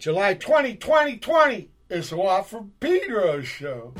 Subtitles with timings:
[0.00, 2.16] July 20, 2020 is the
[2.48, 3.92] from Pedro show.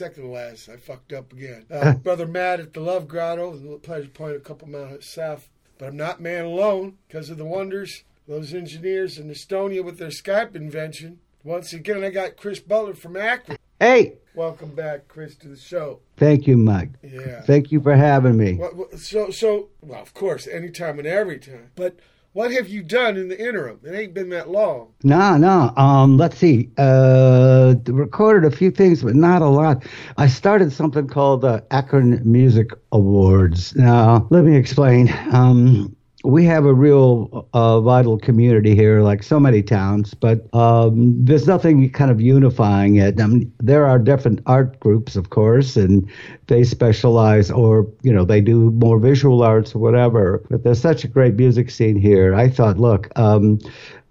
[0.00, 0.68] Second to last.
[0.70, 1.66] I fucked up again.
[1.70, 5.48] Uh, Brother Matt at the Love Grotto, the Pleasure Point, a couple miles south.
[5.78, 8.04] But I'm not man alone because of the wonders.
[8.26, 11.20] Those engineers in Estonia with their Skype invention.
[11.44, 13.58] Once again, I got Chris Butler from Akron.
[13.78, 16.00] Hey, Welcome back, Chris, to the show.
[16.16, 16.90] thank you, Mike.
[17.02, 17.40] Yeah.
[17.42, 18.54] Thank you for having me.
[18.54, 21.70] What- so, so, well, of course, anytime and every time.
[21.74, 21.96] But
[22.32, 23.80] what have you done in the interim?
[23.84, 24.92] It ain't been that long.
[25.02, 25.72] No, no.
[25.76, 26.70] Um, let's see.
[26.78, 29.84] Uh, recorded a few things, but not a lot.
[30.16, 33.74] I started something called the Akron Music Awards.
[33.74, 35.12] Now, let me explain.
[35.32, 41.24] Um, we have a real uh, vital community here, like so many towns, but um,
[41.24, 43.20] there's nothing kind of unifying it.
[43.20, 46.10] I mean, there are different art groups, of course, and
[46.48, 50.44] they specialize, or you know, they do more visual arts or whatever.
[50.50, 52.34] But there's such a great music scene here.
[52.34, 53.08] I thought, look.
[53.18, 53.58] Um,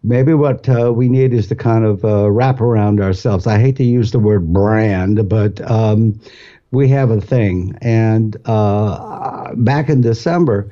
[0.01, 3.45] Maybe what uh, we need is to kind of uh, wrap around ourselves.
[3.45, 6.17] I hate to use the word brand, but um,
[6.71, 7.77] we have a thing.
[7.81, 10.69] And uh, back in December,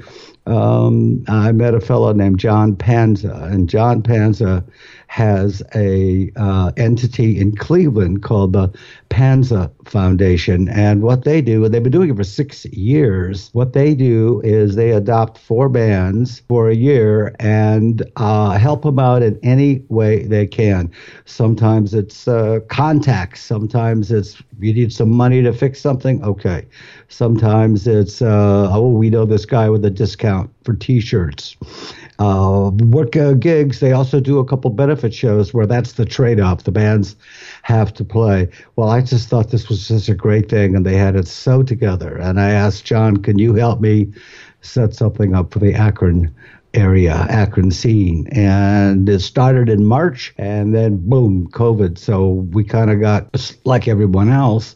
[0.48, 4.64] um, I met a fellow named John Panza, and John Panza
[5.08, 8.72] has a uh, entity in Cleveland called the
[9.10, 13.50] Panza Foundation, and what they do, and they've been doing it for six years.
[13.54, 19.00] What they do is they adopt four bands for a year and uh, help them
[19.00, 20.92] out in any way they can.
[21.26, 23.42] Sometimes it's uh, contacts.
[23.42, 26.24] Sometimes it's you need some money to fix something.
[26.24, 26.66] Okay.
[27.10, 31.56] Sometimes it's uh, oh we know this guy with a discount for T-shirts.
[32.20, 33.80] Uh, work uh, gigs.
[33.80, 36.64] They also do a couple benefit shows where that's the trade-off.
[36.64, 37.16] The bands
[37.62, 38.50] have to play.
[38.76, 41.64] Well, I just thought this was such a great thing, and they had it so
[41.64, 42.18] together.
[42.18, 44.12] And I asked John, "Can you help me
[44.62, 46.34] set something up for the Akron
[46.74, 51.98] area, Akron scene?" And it started in March, and then boom, COVID.
[51.98, 54.76] So we kind of got like everyone else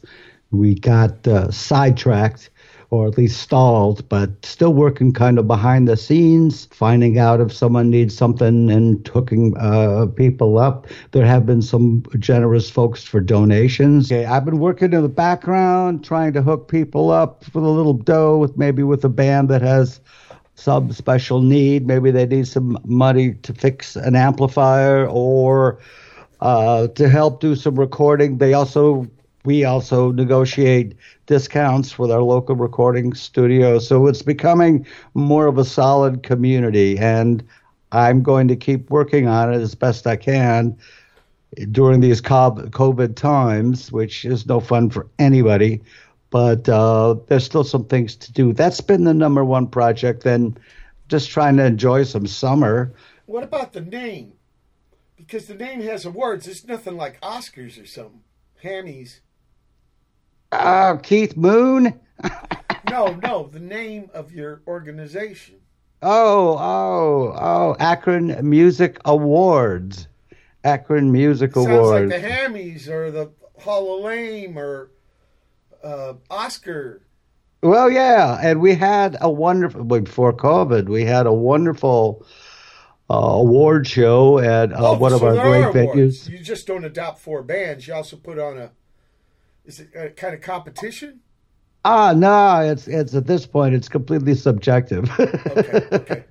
[0.51, 2.49] we got uh, sidetracked
[2.91, 7.53] or at least stalled, but still working kind of behind the scenes, finding out if
[7.53, 10.87] someone needs something and hooking uh, people up.
[11.11, 14.11] There have been some generous folks for donations.
[14.11, 17.93] Okay, I've been working in the background, trying to hook people up with a little
[17.93, 20.01] dough, with maybe with a band that has
[20.55, 21.87] some special need.
[21.87, 25.79] Maybe they need some money to fix an amplifier or
[26.41, 28.37] uh, to help do some recording.
[28.37, 29.07] They also
[29.43, 30.95] we also negotiate
[31.25, 33.79] discounts with our local recording studio.
[33.79, 37.43] So it's becoming more of a solid community, and
[37.91, 40.77] I'm going to keep working on it as best I can
[41.71, 45.81] during these COVID times, which is no fun for anybody.
[46.29, 48.53] But uh, there's still some things to do.
[48.53, 50.23] That's been the number one project.
[50.23, 50.57] Then
[51.09, 52.93] just trying to enjoy some summer.
[53.25, 54.33] What about the name?
[55.17, 56.47] Because the name has awards.
[56.47, 58.21] It's nothing like Oscars or something.
[58.63, 59.19] Hammies.
[60.51, 61.99] Oh, Keith Moon?
[62.89, 65.55] no, no, the name of your organization.
[66.01, 70.07] Oh, oh, oh, Akron Music Awards.
[70.63, 72.11] Akron Music Sounds Awards.
[72.11, 74.91] like the Hammies or the Hall of Lame or
[75.83, 77.01] uh, Oscar.
[77.63, 80.89] Well, yeah, and we had a wonderful before COVID.
[80.89, 82.25] We had a wonderful
[83.09, 86.27] uh, award show at uh, oh, one so of our great venues.
[86.27, 87.87] You just don't adopt four bands.
[87.87, 88.71] You also put on a
[89.65, 91.19] is it a kind of competition?
[91.83, 95.09] Ah, no, it's it's at this point it's completely subjective.
[95.19, 96.23] Okay, okay, okay.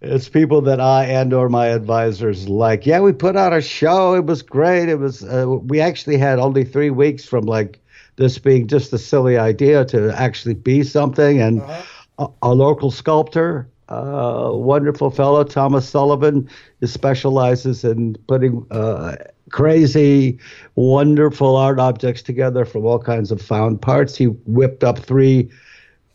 [0.00, 2.86] it's people that I and or my advisors like.
[2.86, 4.14] Yeah, we put out a show.
[4.14, 4.88] It was great.
[4.88, 5.22] It was.
[5.22, 7.78] Uh, we actually had only three weeks from like
[8.16, 11.40] this being just a silly idea to actually be something.
[11.40, 12.32] And Uh-huh.
[12.42, 16.48] a, a local sculptor, uh, wonderful fellow Thomas Sullivan,
[16.84, 18.66] specializes in putting.
[18.70, 19.14] Uh,
[19.50, 20.38] crazy,
[20.74, 24.16] wonderful art objects together from all kinds of found parts.
[24.16, 25.50] He whipped up three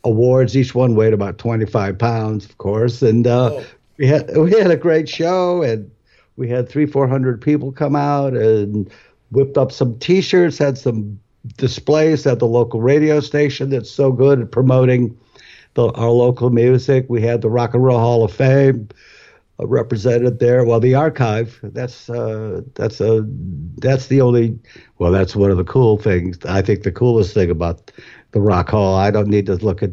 [0.03, 0.55] awards.
[0.55, 3.01] Each one weighed about 25 pounds, of course.
[3.01, 3.65] And uh, Oh.
[3.97, 5.89] we had we had a great show, and
[6.37, 8.89] we had three, four hundred people come out and
[9.31, 10.57] whipped up some T-shirts.
[10.57, 11.19] Had some
[11.57, 15.17] displays at the local radio station that's so good at promoting
[15.75, 17.05] the, our local music.
[17.07, 18.89] We had the Rock and Roll Hall of Fame
[19.59, 20.65] represented there.
[20.65, 23.25] Well, the archive that's uh, that's a
[23.77, 24.59] that's the only
[24.97, 26.37] well that's one of the cool things.
[26.45, 27.91] I think the coolest thing about
[28.31, 28.95] the Rock Hall.
[28.95, 29.91] I don't need to look at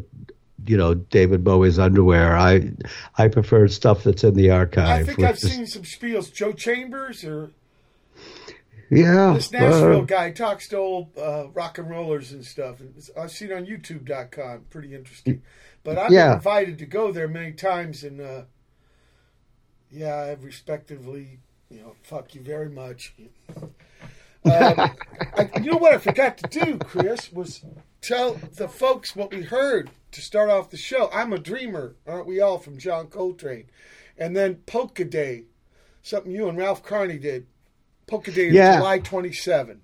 [0.65, 2.35] you know David Bowie's underwear.
[2.37, 2.71] I
[3.17, 5.01] I prefer stuff that's in the archive.
[5.01, 6.33] I think I've is- seen some spiels.
[6.33, 7.51] Joe Chambers or
[8.89, 9.33] yeah.
[9.33, 12.77] this Nashville uh, guy talks to old uh, rock and rollers and stuff.
[13.17, 14.65] I've seen on YouTube.com.
[14.69, 15.41] Pretty interesting.
[15.83, 16.27] But I've Yeah.
[16.29, 18.41] been invited to go there many times, and uh,
[19.93, 23.13] yeah, I've respectively, you know, fuck you very much.
[23.57, 23.71] Um,
[24.45, 27.63] I, you know what I forgot to do, Chris, was
[28.01, 31.09] tell the folks what we heard to start off the show.
[31.13, 33.65] I'm a dreamer, aren't we all, from John Coltrane.
[34.17, 35.43] And then Polka Day,
[36.01, 37.45] something you and Ralph Carney did.
[38.07, 38.77] Polka Day is Yeah.
[38.77, 39.81] July 27.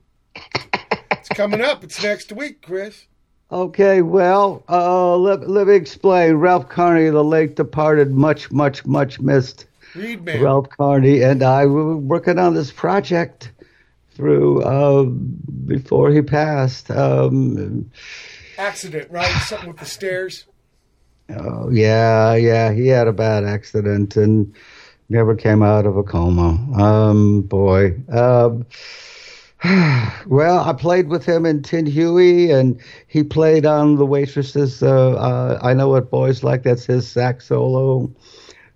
[1.11, 1.83] it's coming up.
[1.83, 3.05] It's next week, Chris.
[3.51, 6.35] Okay, well, uh, let, let me explain.
[6.35, 10.41] Ralph Carney, the late departed, much, much, much missed Reed Man.
[10.41, 13.51] Ralph Carney, and I were working on this project
[14.11, 16.91] through uh, before he passed.
[16.91, 17.89] Um,
[18.57, 19.31] Accident, right?
[19.43, 20.45] Something with the stairs.
[21.29, 24.53] oh, yeah, yeah, he had a bad accident and
[25.07, 26.57] never came out of a coma.
[26.77, 27.95] Um, boy.
[28.09, 28.65] Um,
[30.27, 34.81] well, I played with him in Tin Huey, and he played on the waitresses.
[34.83, 36.63] Uh, uh, I know what boys like.
[36.63, 38.11] That's his sax solo.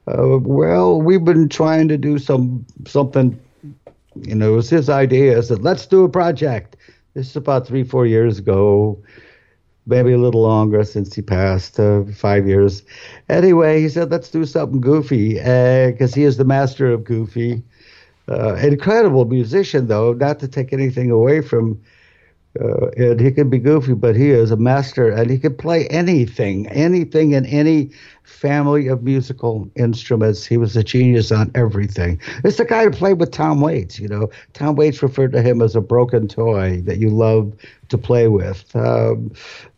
[0.08, 3.40] Uh, well, we've been trying to do some something.
[4.16, 5.38] You know, it was his idea.
[5.38, 6.76] I said, "Let's do a project."
[7.14, 8.98] This is about three, four years ago,
[9.86, 12.84] maybe a little longer since he passed, uh, five years.
[13.30, 17.64] Anyway, he said, "Let's do something goofy," because he is the master of goofy.
[18.28, 21.80] Uh, incredible musician, though, not to take anything away from.
[22.62, 25.88] Uh, and he can be goofy, but he is a master, and he can play
[25.88, 27.90] anything, anything in any
[28.24, 30.46] family of musical instruments.
[30.46, 32.20] He was a genius on everything.
[32.44, 34.00] It's the guy who played with Tom Waits.
[34.00, 37.54] You know, Tom Waits referred to him as a broken toy that you love
[37.90, 38.64] to play with.
[38.76, 39.32] Um,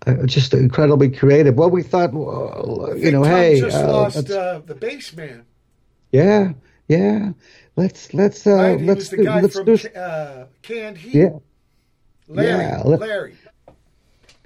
[0.05, 1.55] uh, just incredibly creative.
[1.55, 5.45] Well, we thought, well, you know, Tom hey, just uh, lost uh, the bass man.
[6.11, 6.51] yeah,
[6.89, 7.31] yeah.
[7.77, 8.79] Let's let's uh, Right?
[8.79, 11.13] He let's do, guy let's from do uh, Canned Heat.
[11.15, 11.29] yeah.
[12.27, 12.63] Larry.
[12.63, 13.35] Yeah, let- Larry.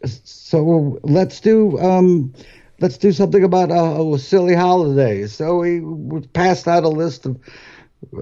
[0.06, 2.34] so let's do um
[2.80, 7.38] let's do something about uh, silly holidays so we, we passed out a list of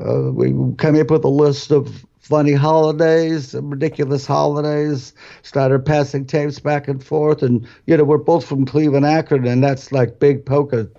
[0.04, 5.14] uh, we came up with a list of funny holidays, ridiculous holidays.
[5.44, 9.64] Started passing tapes back and forth, and you know we're both from Cleveland, Akron, and
[9.64, 10.90] that's like big polka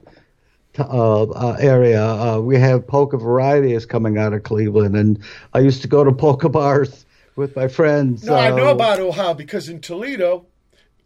[0.79, 2.03] uh, uh, area.
[2.05, 5.19] Uh, we have polka varieties coming out of Cleveland, and
[5.55, 7.05] I used to go to polka bars
[7.39, 8.25] with my friends.
[8.25, 10.47] No, I know uh, about Ohio because in Toledo,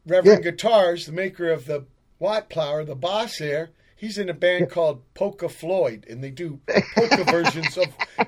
[0.07, 0.51] Reverend Yeah.
[0.51, 1.85] Guitars, the maker of the
[2.21, 6.59] Wattplower, the boss there, he's in a band called Polka Floyd, and they do
[6.97, 7.87] polka versions of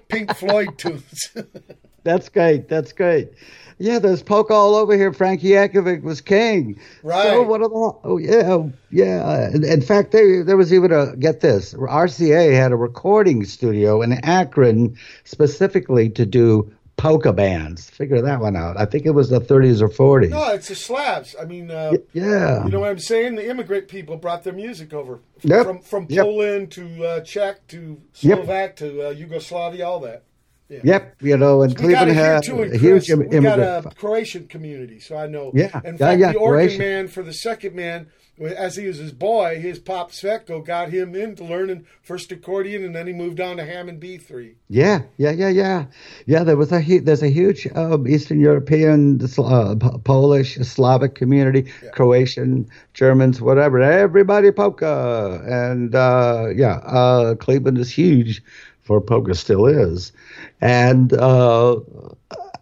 [0.09, 1.31] Pink Floyd tunes.
[2.05, 2.69] That's great.
[2.69, 3.31] That's great.
[3.79, 5.13] Yeah, there's polka all over here.
[5.13, 6.79] Frankie Yankovic was king.
[7.03, 7.25] Right.
[7.31, 7.75] So what are the?
[8.05, 9.49] Oh yeah, yeah.
[9.51, 11.73] In, in fact, there there was even a get this.
[11.75, 17.91] RCA had a recording studio in Akron specifically to do polka bands.
[17.91, 18.79] Figure that one out.
[18.79, 20.31] I think it was the 30s or 40s.
[20.31, 21.35] no, it's the Slavs.
[21.41, 22.65] I mean, uh, yeah.
[22.65, 23.35] you know what I'm saying?
[23.35, 25.67] The immigrant people brought their music over Yep.
[25.67, 26.25] from from Yep.
[26.25, 28.39] Poland to uh, Czech to Yep.
[28.45, 30.23] Slovak to uh, Yugoslavia, all that.
[30.69, 30.81] Yeah.
[30.85, 31.17] Yep.
[31.21, 33.11] You know, and got Cleveland had a huge Chris.
[33.11, 35.51] im- We got a Croatian community, so I know.
[35.55, 35.79] Yeah.
[35.85, 36.79] In Yeah, fact, yeah, the organ Croatian.
[36.79, 38.07] man for the Secondmen,
[38.41, 42.95] as he was his boy, his pop Svetko got him into learning first accordion, and
[42.95, 44.57] then he moved on to Hammond B three.
[44.69, 45.85] Yeah, yeah, yeah, yeah,
[46.27, 46.43] yeah.
[46.43, 53.41] There was a there's a huge um, Eastern European, uh, Polish, Slavic community, Croatian, Germans,
[53.41, 53.81] whatever.
[53.81, 58.43] Everybody polka, and uh, yeah, uh, Cleveland is huge
[58.83, 60.13] for polka, still is,
[60.61, 61.77] and uh,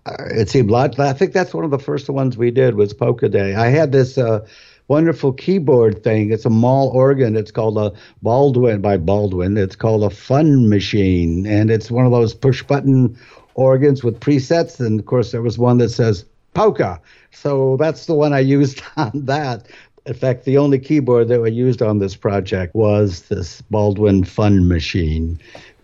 [0.06, 3.30] it seemed like I think that's one of the first ones we did was Polka
[3.30, 3.54] Day.
[3.54, 4.18] I had this.
[4.18, 4.46] Uh,
[4.88, 6.32] Wonderful keyboard thing.
[6.32, 7.36] It's a mall organ.
[7.36, 7.92] It's called a
[8.22, 9.56] Baldwin by Baldwin.
[9.56, 13.16] It's called a Fun Machine, and it's one of those push button
[13.54, 14.80] organs with presets.
[14.80, 17.00] And of course, there was one that says polka.
[17.30, 19.68] So that's the one I used on that.
[20.04, 24.66] In fact, the only keyboard that I used on this project was this Baldwin Fun
[24.66, 25.38] Machine.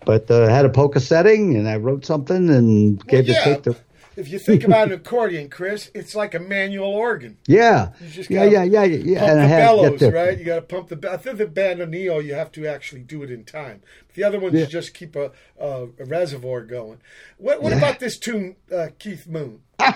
[0.05, 3.43] But uh, had a polka setting, and I wrote something and gave yeah.
[3.45, 3.75] the tape to.
[4.19, 7.37] If you think about an accordion, Chris, it's like a manual organ.
[7.47, 9.19] Yeah, You just yeah, yeah, yeah, yeah.
[9.19, 10.37] Pump and the bellows, the- right?
[10.37, 10.95] You got to pump the.
[10.97, 13.81] be- I think the bandoneon, you have to actually do it in time.
[14.15, 14.61] The other ones, Yeah.
[14.61, 16.99] you just keep a, a, a reservoir going.
[17.37, 17.77] What, what Yeah.
[17.77, 19.61] about this tune, uh, Keith Moon?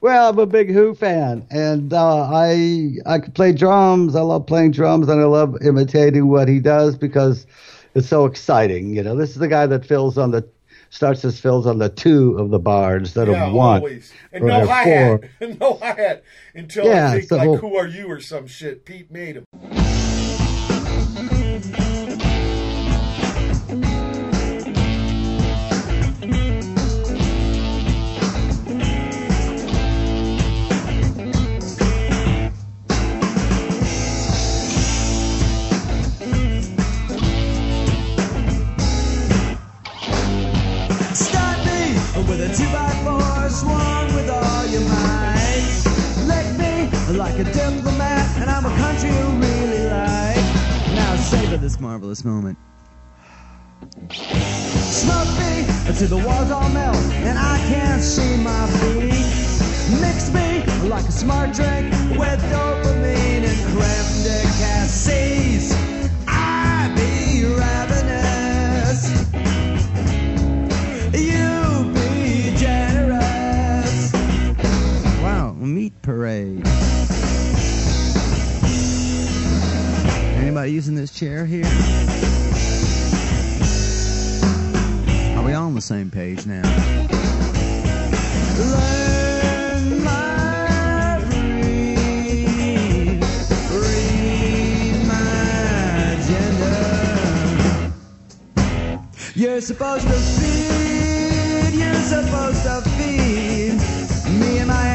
[0.00, 4.14] Well, I'm a big Who fan, and uh, I I can play drums.
[4.14, 7.46] I love playing drums, and I love imitating what he does because
[7.94, 8.94] it's so exciting.
[8.94, 10.46] You know, this is the guy that fills on the
[10.94, 13.78] starts his fills on the two of the bars instead Yeah, of one.
[13.78, 14.12] always.
[14.32, 15.20] And no hi hat.
[15.60, 18.84] no hi hat until Yeah, I think so- like Who Are You or some shit.
[18.84, 19.44] Pete made him.
[42.36, 45.64] With a two by four, with all your might.
[46.26, 50.44] Lick me like a diplomat, and I'm a country you really like.
[50.94, 52.58] Now savor this marvelous moment.
[54.10, 60.00] Smoke me until the walls all melt, and I can't see my feet.
[60.00, 65.83] Mix me like a smart drink with dopamine and creme de cassis.
[75.64, 76.66] Meat parade.
[80.36, 81.64] Anybody using this chair here?
[85.36, 86.62] Are we all on the same page now?
[99.36, 103.74] You're supposed to feed, you're supposed to feed
[104.38, 104.93] me and my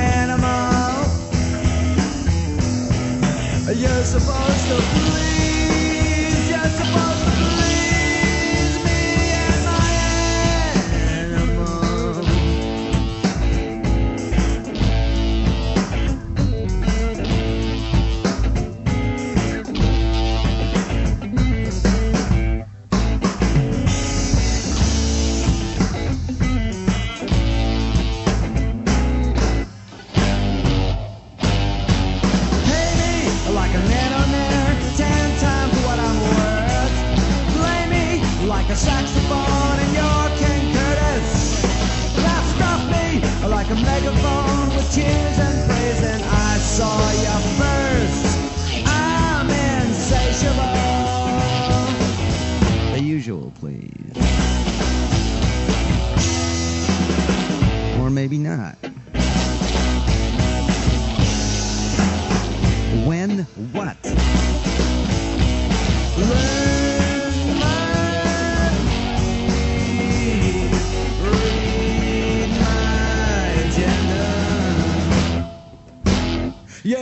[3.78, 7.59] You're supposed to please, you're supposed to please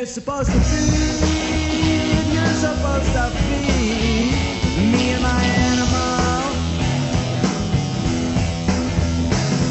[0.07, 4.31] You're supposed to feed, you're supposed to feed
[4.93, 6.53] me and my animal.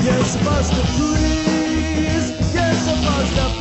[0.04, 3.55] You're supposed to please, you're supposed to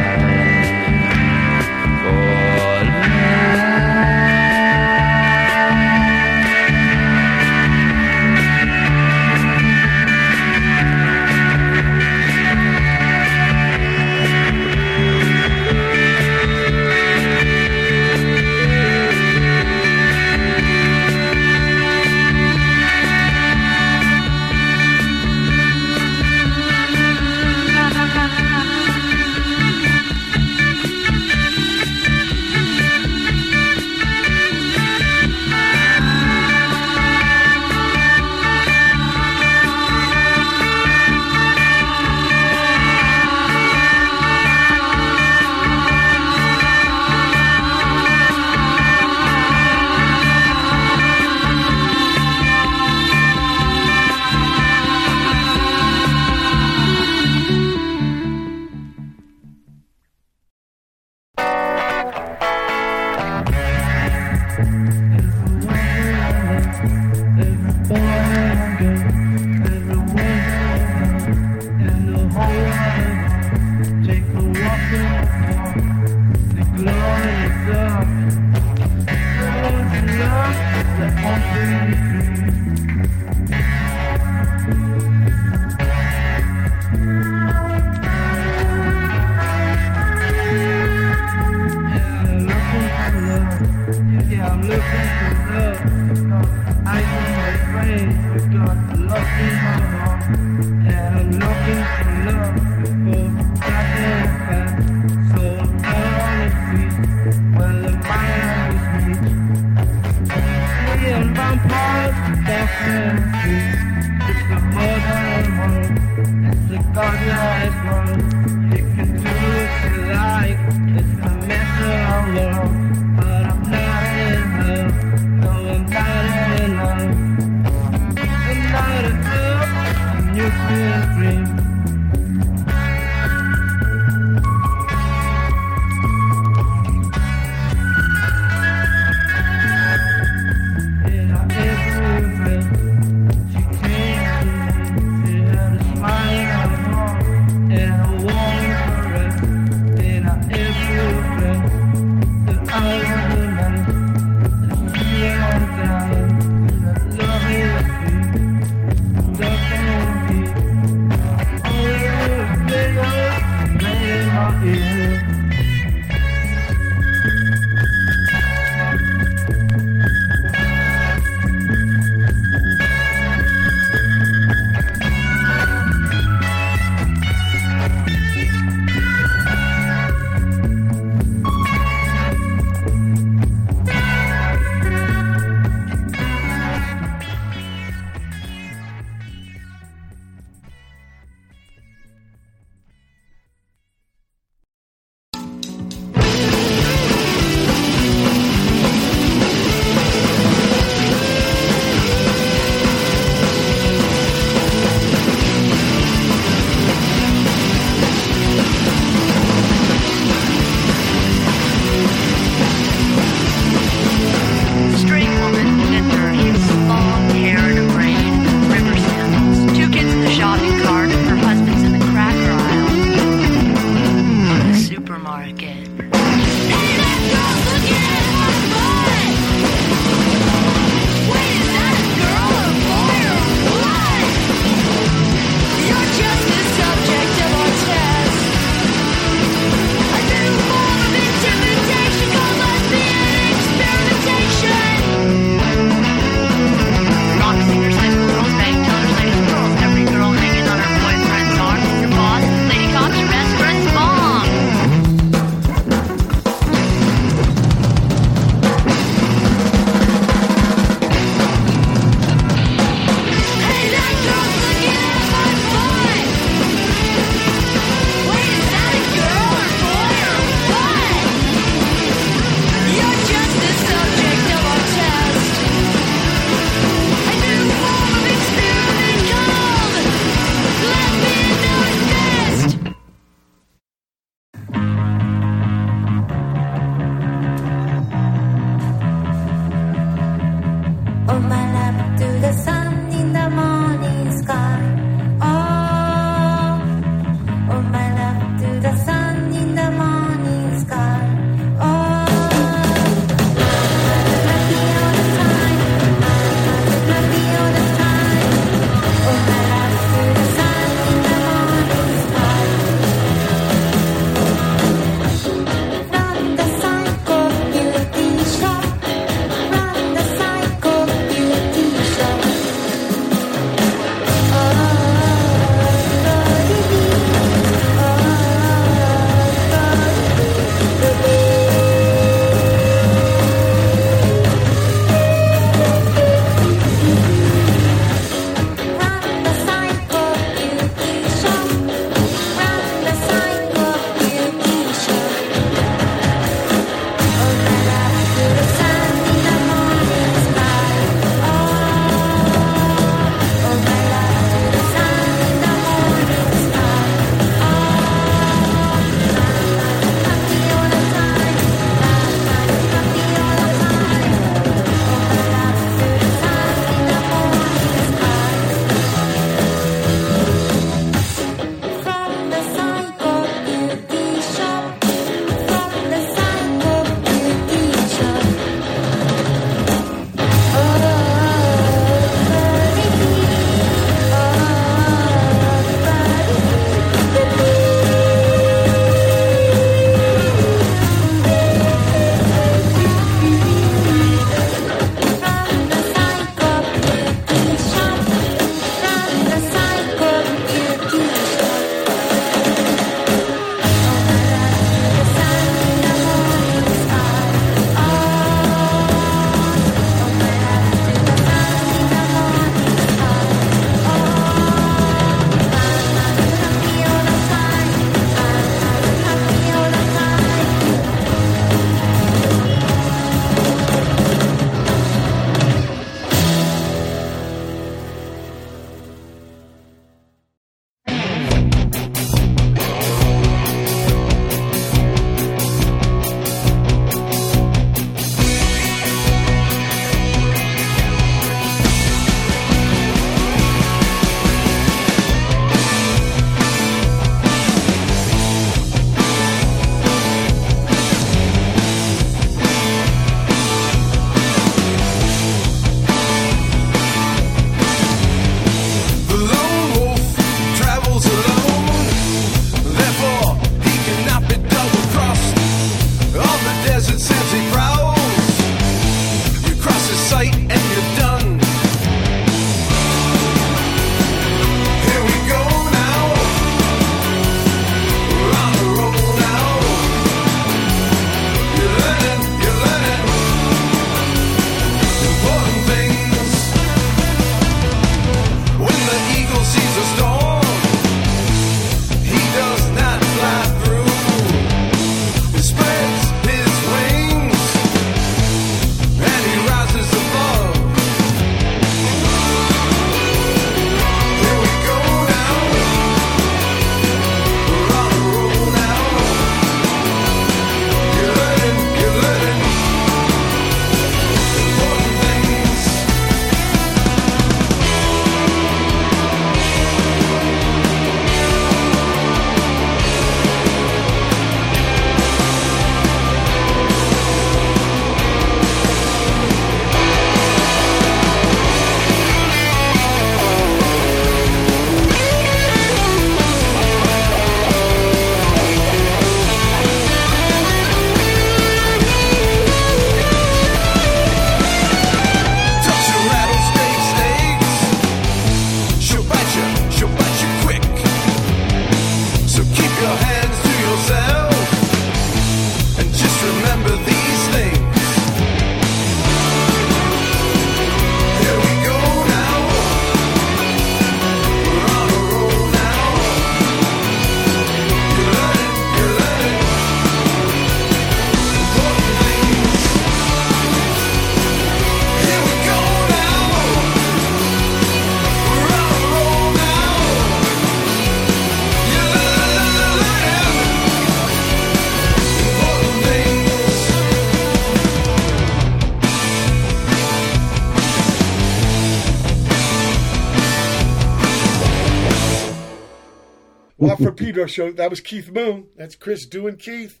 [597.02, 598.66] for Pedro show, that was Keith Moon.
[598.76, 600.00] That's Chris doing Keith,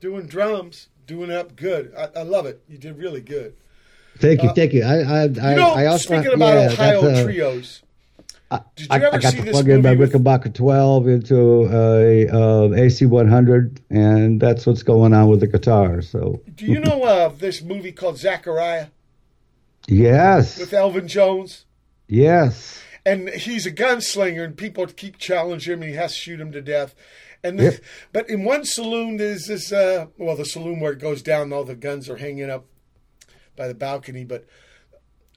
[0.00, 1.92] doing drums, doing up good.
[1.96, 2.62] I, I love it.
[2.68, 3.54] You did really good.
[4.18, 4.82] Thank you, thank you.
[4.82, 7.82] I, I, You know, I also speaking about yeah, Ohio uh, trios,
[8.50, 11.08] did you I, ever I got see to this plug in my with- Rickenbacker 12
[11.08, 16.00] into a uh, AC 100, and that's what's going on with the guitar.
[16.00, 18.86] So, do you know uh, this movie called Zachariah
[19.88, 21.64] yes, with Elvin Jones?
[22.08, 22.82] yes.
[23.06, 26.52] And he's a gunslinger, and people keep challenging him, and he has to shoot him
[26.52, 26.94] to death.
[27.42, 27.74] And Yep.
[28.12, 31.64] but in one saloon, there's this uh, well, the saloon where it goes down, all
[31.64, 32.66] the guns are hanging up
[33.56, 34.44] by the balcony, but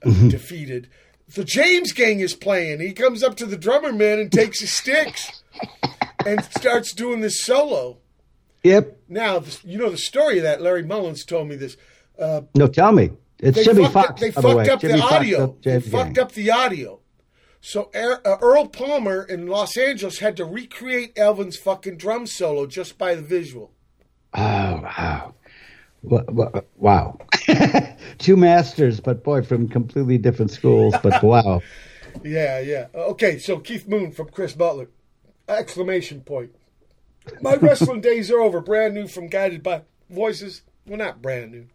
[0.05, 0.29] uh, Mm-hmm.
[0.29, 0.89] defeated.
[1.35, 2.79] The James Gang is playing.
[2.79, 5.43] He comes up to the drummer man and takes his sticks
[6.25, 7.97] and starts doing this solo.
[8.63, 8.97] Yep.
[9.09, 10.61] Now, you know the story of that.
[10.61, 11.77] Larry Mullins told me this.
[12.17, 13.11] Uh, No, tell me.
[13.39, 14.21] It's Jimmy fucked, Fox.
[14.21, 15.57] they by the fucked up Jimmy the Fox audio.
[15.61, 16.98] They fucked up the audio.
[17.61, 22.65] So Er- uh, Earl Palmer in Los Angeles had to recreate Elvin's fucking drum solo
[22.65, 23.71] just by the visual.
[24.33, 25.33] Oh, wow.
[26.01, 27.19] Wha- Wow.
[28.17, 30.95] Two masters, but boy, from completely different schools.
[31.03, 31.61] But wow.
[32.23, 32.87] Yeah, yeah.
[32.95, 34.89] Okay, so Keith Moon from Chris Butler.
[35.47, 36.51] Exclamation point.
[37.41, 38.61] My wrestling days are over.
[38.61, 40.61] Brand new from Guided by Voices.
[40.87, 41.67] Well, not brand new.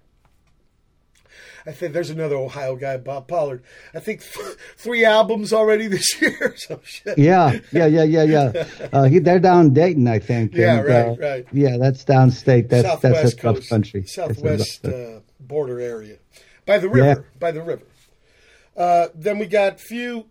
[1.66, 3.62] I think there's another Ohio guy, Bob Pollard.
[3.94, 6.54] I think th- three albums already this year.
[6.56, 7.16] So shit.
[7.18, 8.64] Yeah, yeah, yeah, yeah, yeah.
[8.92, 10.54] Uh, he, they're down Dayton, I think.
[10.54, 11.46] Yeah, and, right, uh, right.
[11.52, 12.68] Yeah, that's downstate.
[12.68, 14.04] That's Southwest that's a tough coast, country.
[14.06, 16.18] Southwest uh, border area,
[16.66, 17.26] by the river.
[17.40, 17.84] By the river.
[18.76, 20.26] Uh, then we got Phew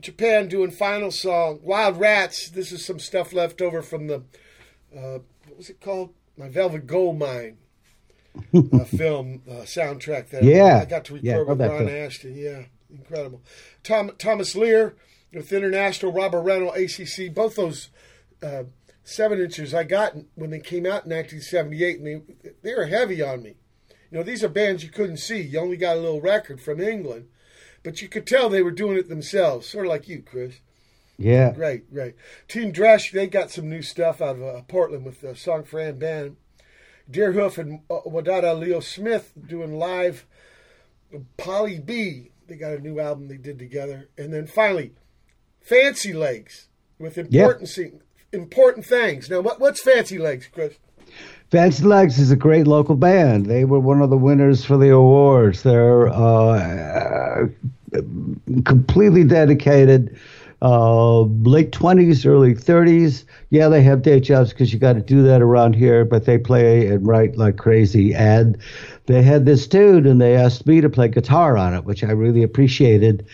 [0.00, 2.50] Japan doing final song Wylde Ratttz.
[2.52, 4.16] This is some stuff left over from the
[4.96, 6.12] uh, what was it called?
[6.36, 7.56] My Velvet Goldmine
[8.54, 10.30] uh, film uh, soundtrack.
[10.30, 10.80] That Yeah.
[10.82, 11.88] I got to record Yeah, with Ron film.
[11.88, 12.36] Ashton.
[12.36, 13.42] Yeah, incredible.
[13.82, 14.96] Tom Thomas Leer
[15.32, 17.32] with International, Robert Rental, ACC.
[17.34, 17.88] Both those
[18.42, 18.64] uh,
[19.04, 23.22] seven inches I got when they came out in 1978, and they they were heavy
[23.22, 23.56] on me.
[24.10, 25.40] You know, these are bands you couldn't see.
[25.40, 27.26] You only got a little record from England,
[27.82, 30.60] but you could tell they were doing it themselves, sort of like you, Chris.
[31.18, 31.52] Yeah.
[31.52, 32.14] Great, great.
[32.46, 35.80] Team Dresch, they got some new stuff out of uh, Portland with the song for
[35.80, 36.36] Anne Bannon.
[37.10, 40.26] Deerhoof and uh, Wadada Leo Smith doing live.
[41.36, 44.08] Polly Bee, they got a new album they did together.
[44.18, 44.92] And then finally,
[45.60, 47.70] Fancy Legs with important,
[48.32, 49.30] important things.
[49.30, 50.74] Now, what, what's Fancy Legs, Chris?
[51.50, 53.46] Fancy Legs is a great local band.
[53.46, 55.62] They were one of the winners for the awards.
[55.62, 57.46] They're uh,
[58.64, 60.18] completely dedicated.
[60.62, 63.26] Uh, late twenties, early thirties.
[63.50, 66.04] Yeah, they have day jobs because you got to do that around here.
[66.04, 68.14] But they play and write like crazy.
[68.14, 68.56] And
[69.04, 72.10] they had this tune, and they asked me to play guitar on it, which I
[72.12, 73.26] really appreciated.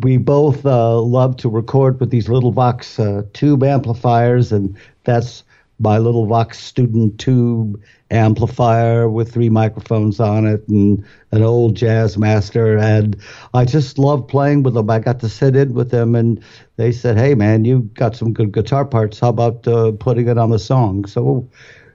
[0.00, 5.44] We both uh, love to record with these little Vox uh, tube amplifiers, and that's
[5.78, 7.80] my little Vox Student Tube
[8.12, 12.80] amplifier with three microphones on it and an old Jazzmaster.
[12.80, 13.16] And
[13.54, 14.90] I just loved playing with them.
[14.90, 16.42] I got to sit in with them and
[16.76, 19.18] they said, Hey, man, you got some good guitar parts.
[19.18, 21.06] How about uh, putting it on the song?
[21.06, 21.48] So,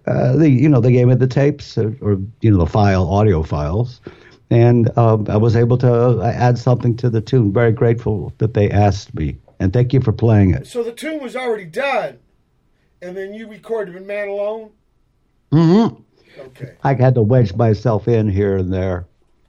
[0.07, 3.07] uh, they, you know, they gave me the tapes or, or you know, the file,
[3.07, 4.01] audio files.
[4.49, 7.51] And um, I was able to uh, add something to the tune.
[7.51, 9.37] Very grateful that they asked me.
[9.59, 10.67] And thank you for playing it.
[10.67, 12.19] So the tune was already done,
[13.01, 14.71] and then you recorded Man Alone?
[15.51, 16.01] Mm-hmm.
[16.39, 16.75] Okay.
[16.83, 19.07] I had to wedge myself in here and there.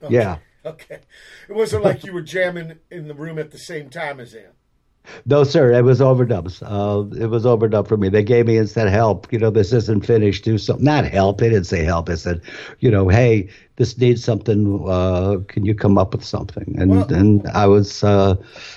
[0.09, 0.37] Yeah.
[0.65, 0.99] Okay.
[1.47, 4.51] It wasn't like you were jamming in the room at the same time as him.
[5.25, 5.71] No, sir.
[5.73, 6.61] It was overdubs.
[6.61, 8.09] Uh, it was overdub for me.
[8.09, 9.31] They gave me instead help.
[9.33, 10.43] You know, this isn't finished.
[10.43, 10.85] Do something.
[10.85, 11.39] Not help.
[11.39, 12.05] They didn't say help.
[12.07, 12.41] They said,
[12.79, 14.83] you know, hey, this needs something.
[14.87, 16.75] Uh, can you come up with something?
[16.77, 18.35] And Well- and I was uh,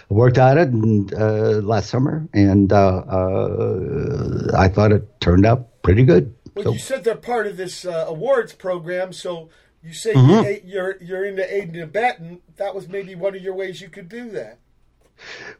[0.08, 5.82] worked on it and, uh, last summer, and uh, uh, I thought it turned out
[5.82, 6.34] pretty good.
[6.54, 9.48] Well, So- you said they're part of this uh, awards program, so
[9.82, 10.66] you say Mm-hmm.
[10.66, 12.40] you- you're you're into aiding and abetting.
[12.56, 14.58] That was maybe one of your ways you could do that.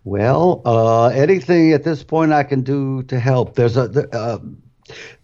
[0.04, 3.54] Well, uh, anything at this point I can do to help.
[3.54, 4.38] There's a uh,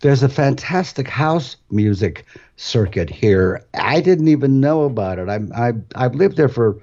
[0.00, 2.24] there's a fantastic house music
[2.56, 3.64] circuit here.
[3.74, 5.28] I didn't even know about it.
[5.28, 6.80] I'm I I've lived there for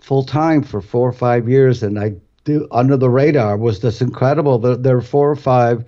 [0.00, 2.14] full time for four or five years, and I
[2.44, 4.58] do under the radar was this incredible.
[4.58, 5.84] There, there are four or five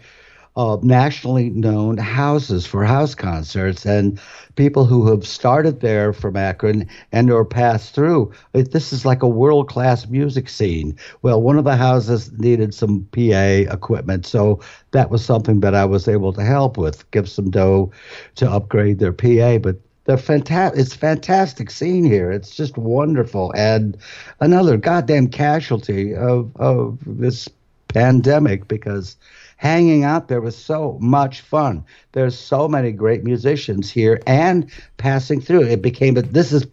[0.57, 4.21] uh, nationally known houses for house concerts, and
[4.57, 8.33] people who have started there from Akron and or passed through.
[8.53, 10.97] It, this is like a world class music scene.
[11.23, 15.85] Well, one of the houses needed some PA equipment, so that was something that I
[15.85, 17.93] was able to help with, give some dough
[18.37, 19.77] to upgrade their PA, but.
[20.07, 20.81] They're fantastic.
[20.81, 22.33] It's fantastic scene here.
[22.33, 23.97] It's just wonderful, and
[24.41, 27.49] another goddamn casualty of of this
[27.93, 29.17] pandemic because
[29.61, 31.85] hanging out there was so much fun.
[32.13, 35.65] There's so many great musicians here and passing through.
[35.65, 36.67] It became this is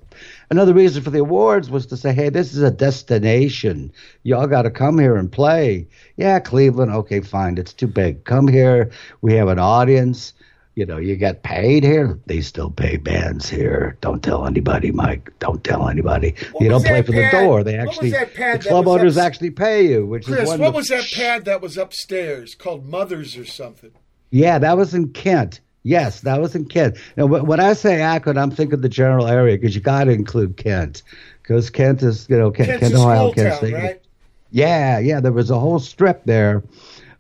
[0.52, 3.92] another reason for the awards was to say, hey, this is a destination.
[4.24, 5.86] Y'all got to come here and play.
[6.16, 7.58] Yeah, Cleveland, okay, fine.
[7.58, 8.24] It's too big.
[8.24, 8.90] Come here.
[9.22, 10.32] We have an audience.
[10.78, 12.20] You know, you get paid here.
[12.28, 13.98] They still pay bands here.
[14.00, 15.32] Don't tell anybody, Mike.
[15.40, 16.36] Don't tell anybody.
[16.52, 17.64] What you don't play for the door.
[17.64, 20.90] They actually, pad the club owners ups- actually pay you, which Chris, is what was
[20.90, 23.90] that pad that was upstairs called Mother's or something?
[24.30, 25.62] Yeah, that was in Kent.
[25.82, 26.98] Yes, that was in Kent.
[27.16, 30.58] Now, when I say Akron, I'm thinking the general area because you got to include
[30.58, 31.02] Kent
[31.42, 33.74] because Kent is, you know, Kent, Kent's Kent Ohio, Kent State.
[33.74, 34.02] right?
[34.52, 36.64] Yeah, yeah, there was a whole strip there.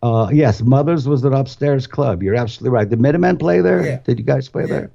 [0.03, 2.21] Uh, yes, Mother's was an upstairs club.
[2.21, 2.87] You're absolutely right.
[2.89, 3.83] Did Minutemen play there?
[3.85, 3.99] Yeah.
[4.03, 4.67] Did you guys play Yeah.
[4.67, 4.91] there?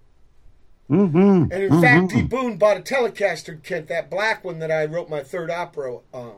[0.90, 1.52] Mm-hmm.
[1.52, 2.22] And in fact, D.
[2.22, 6.34] Boon bought a Telecaster Kent, that black one that I wrote my third opera on.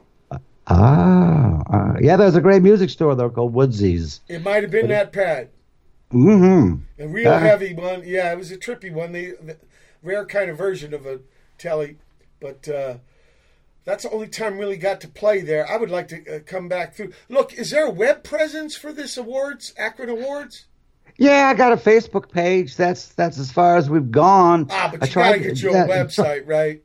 [0.67, 4.21] Ah, uh, yeah, there's a great music store there called Woodsy's.
[4.29, 5.51] It might have been that pad.
[6.12, 7.03] Mm-hmm.
[7.03, 7.39] A real Ah.
[7.39, 8.03] heavy one.
[8.07, 9.12] Yeah, it was a trippy one.
[9.12, 9.57] The, the
[10.03, 11.21] rare kind of version of a
[11.59, 11.99] telly,
[12.41, 12.95] but uh,
[13.85, 15.70] that's the only time really got to play there.
[15.70, 17.12] I would like to uh, come back through.
[17.28, 20.66] Look, is there a web presence for this awards, Akron Awards?
[21.16, 22.76] Yeah, I got a Facebook page.
[22.76, 24.66] That's that's as far as we've gone.
[24.70, 26.82] Ah, but I you tried gotta to- get your own website, right?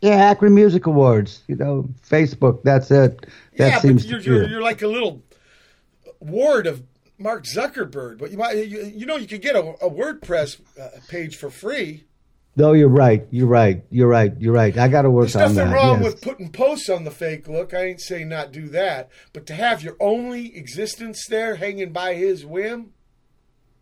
[0.00, 1.42] Yeah, Akron Music Awards.
[1.48, 2.62] You know, Facebook.
[2.62, 3.26] That's it.
[3.56, 5.22] That yeah, seems but you're, you're you're like a little
[6.20, 6.82] ward of
[7.18, 8.18] Mark Zuckerberg.
[8.18, 11.50] But you might you, you know you could get a, a WordPress uh, page for
[11.50, 12.04] free.
[12.56, 13.26] No, you're right.
[13.30, 13.82] You're right.
[13.90, 14.32] You're right.
[14.38, 14.76] You're right.
[14.78, 15.54] I got to work There's on that.
[15.54, 16.12] There's nothing wrong yes.
[16.12, 17.74] with putting posts on the fake look.
[17.74, 22.14] I ain't saying not do that, but to have your only existence there hanging by
[22.14, 22.92] his whim.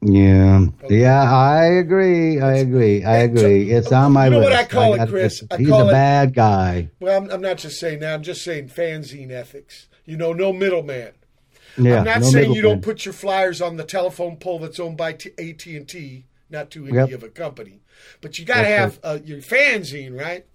[0.04, 2.40] Yeah, yeah, I agree.
[2.40, 3.04] I agree.
[3.04, 3.70] I agree.
[3.70, 4.50] It's on my you know list.
[4.50, 5.44] what I call it, gotta- Chris?
[5.48, 6.90] I He's a it- bad guy.
[6.98, 8.12] Well, I'm, I'm not just saying that.
[8.12, 9.86] I'm just saying fanzine ethics.
[10.04, 11.12] You know, no middleman.
[11.78, 14.80] Yeah, I'm not no saying you don't put your flyers on the telephone pole that's
[14.80, 17.12] owned by AT&T, not too indie Yep.
[17.12, 17.80] of a company,
[18.20, 20.46] but you got to have uh, your fanzine, right?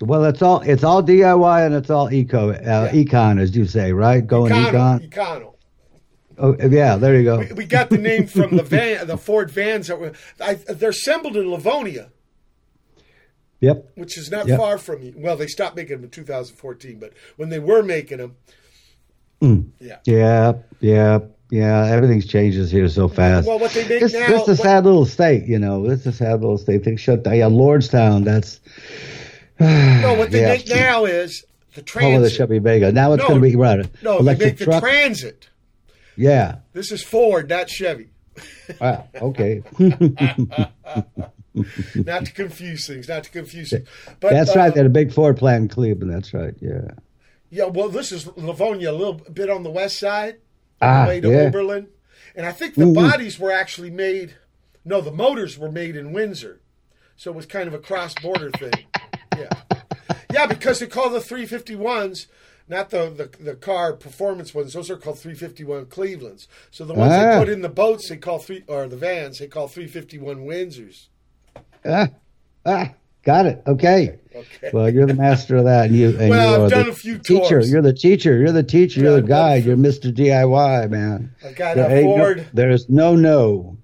[0.00, 3.92] Well, it's all it's all DIY and it's all eco uh, econ, as you say,
[3.92, 4.26] right?
[4.26, 5.10] Going Econo, econ.
[5.10, 5.52] Econo.
[6.38, 7.38] Oh, yeah, there you go.
[7.38, 10.12] We, we got the name from the van, the Ford vans that were.
[10.40, 12.10] I, they're assembled in Livonia,
[13.60, 13.92] Yep.
[13.94, 14.58] which is not Yep.
[14.58, 15.14] far from you.
[15.16, 18.36] Well, they stopped making them in 2014, but when they were making them,
[19.40, 19.68] Mm.
[19.80, 19.98] yeah.
[20.06, 21.18] Yeah, yeah,
[21.50, 21.86] yeah.
[21.86, 23.46] Everything's changes here so fast.
[23.46, 25.86] Well, what they make this, now- this is a what- sad little state, you know.
[25.88, 26.84] This is a sad little state.
[26.84, 27.36] They shut down.
[27.36, 28.24] Yeah, Lordstown.
[28.24, 28.60] That's
[29.60, 30.48] No, what they Yeah.
[30.48, 31.44] make now is
[31.74, 32.30] the home of the.
[32.30, 32.92] Chevy Vega.
[32.92, 33.86] Now it's No, going to be right.
[34.02, 34.82] no, they electric make the truck.
[34.82, 35.48] transit.
[36.16, 36.56] yeah.
[36.72, 38.08] This is Ford, not Chevy.
[38.80, 39.62] Ah, okay.
[41.94, 43.08] not to confuse things.
[43.08, 43.88] Not to confuse things.
[44.20, 44.74] But That's uh, right.
[44.74, 46.12] They had a big Ford plant in Cleveland.
[46.12, 46.54] That's right.
[46.60, 46.88] Yeah.
[47.50, 50.36] Yeah, well, this is Livonia, a little bit on the west side,
[50.80, 51.36] Ah, the way to yeah.
[51.48, 51.88] Oberlin,
[52.34, 52.94] and I think the Mhm.
[52.94, 54.34] bodies were actually made.
[54.84, 56.60] No, the motors were made in Windsor,
[57.16, 58.84] so it was kind of a cross-border thing.
[59.36, 59.48] Yeah,
[60.32, 62.26] yeah, because they call the 351s
[62.68, 66.48] not the, the the car performance ones; those are called 351 Clevelands.
[66.70, 67.32] So the ones Ah.
[67.32, 71.06] they put in the boats, they call three or the vans, they call 351 Windsors.
[71.84, 72.08] Ah,
[72.64, 73.62] ah, got it.
[73.66, 74.18] Okay.
[74.36, 74.70] Okay.
[74.72, 76.10] Well, you're the master of that, and you.
[76.18, 77.48] And Well, you I've done a few teacher.
[77.48, 77.70] tours.
[77.70, 78.36] You're the teacher.
[78.38, 79.00] You're the teacher.
[79.00, 79.64] Yeah, you're the guide.
[79.64, 80.12] You're Mr.
[80.12, 81.34] DIY, man.
[81.44, 82.46] I got There a ain't no- Ford.
[82.52, 83.78] there's no no.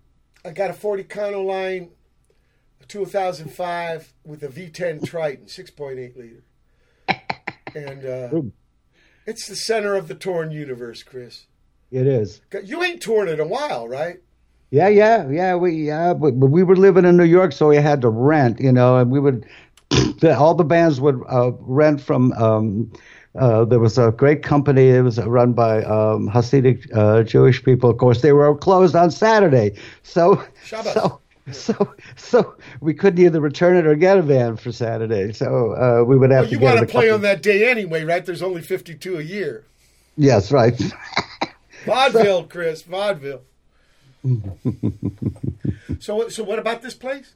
[0.45, 1.89] I got a Ford Econoline,
[2.83, 6.43] a 2005 with a V10 Triton, 6.8 liter.
[7.75, 8.43] And uh,
[9.27, 11.47] it's the center of the torn universe, Chris.
[11.91, 12.43] It is.
[12.65, 14.19] You ain't torn in a while, right?
[14.71, 15.55] Yeah, yeah, yeah.
[15.55, 18.61] We yeah, but, but we were living in New York, so we had to rent,
[18.61, 19.47] you know, and we would
[20.21, 22.33] the, all the bands would uh, rent from.
[22.33, 22.93] Um,
[23.39, 24.89] uh, there was a great company.
[24.89, 27.89] It was run by um, Hasidic uh, Jewish people.
[27.89, 30.93] Of course, they were closed on Saturday, so Shabbos.
[30.93, 31.21] so
[31.51, 35.33] so so we couldn't either return it or get a van for Saturday.
[35.33, 38.05] So uh, we would have Well, to you want to play on that day anyway,
[38.05, 38.25] right?
[38.25, 39.65] There's only 52 a year.
[40.17, 40.79] Yes, right.
[41.87, 43.43] Vaudeville, Chris, vaudeville.
[45.99, 47.35] so, so what about this place?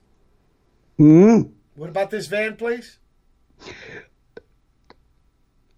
[0.99, 1.43] hmm
[1.77, 2.99] What about this van place?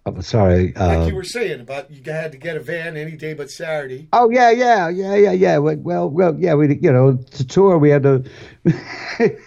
[0.07, 0.72] I'm sorry.
[0.74, 3.51] Like uh, you were saying about you had to get a van any day but
[3.51, 4.09] Saturday.
[4.12, 5.59] Oh yeah, yeah, yeah, yeah, yeah.
[5.59, 6.55] Well, well, well yeah.
[6.55, 8.24] We, you know, to tour, we had to,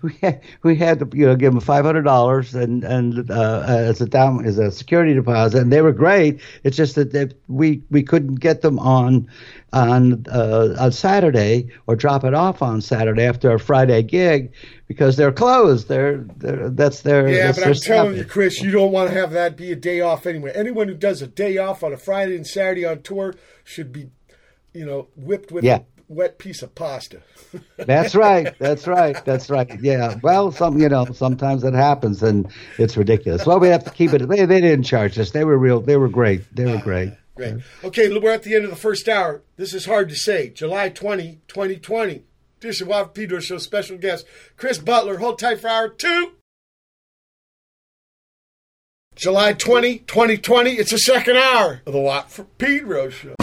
[0.02, 3.64] we had, we had to, you know, give them five hundred dollars and and uh,
[3.66, 6.40] as a down as a security deposit, and they were great.
[6.64, 9.28] It's just that they, we we couldn't get them on
[9.72, 14.52] on uh, on Saturday or drop it off on Saturday after a Friday gig
[14.88, 15.88] because they're closed.
[15.88, 18.24] They're, they're that's their Yeah, that's but their I'm telling you.
[18.24, 20.52] Chris, you don't want to have that be a day off anyway.
[20.54, 23.34] Anyone who does a day off on a Friday and Saturday on tour
[23.64, 24.10] should be
[24.72, 25.80] you know, whipped with Yeah.
[26.10, 27.22] Wet piece of pasta.
[27.78, 28.54] That's right.
[28.58, 29.24] That's right.
[29.24, 29.80] That's right.
[29.80, 30.16] Yeah.
[30.22, 33.46] Well, some you know sometimes it happens and it's ridiculous.
[33.46, 34.28] Well, we have to keep it.
[34.28, 35.30] They, they didn't charge us.
[35.30, 35.80] They were real.
[35.80, 36.44] They were great.
[36.54, 37.14] They were great.
[37.36, 37.62] Great.
[37.84, 39.42] Okay, we're at the end of the first hour.
[39.56, 40.50] This is hard to say.
[40.50, 42.24] July 20, 2020.
[42.60, 44.26] This is Watt Pedro Show special guest,
[44.58, 45.16] Chris Butler.
[45.18, 46.32] Hold tight for hour two.
[49.14, 50.72] July 20, 2020.
[50.72, 53.34] It's the second hour of the for Pedro Show.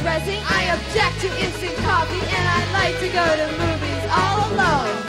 [0.00, 0.40] Dressing.
[0.48, 4.99] I object to instant coffee, and I like to go to movies all alone.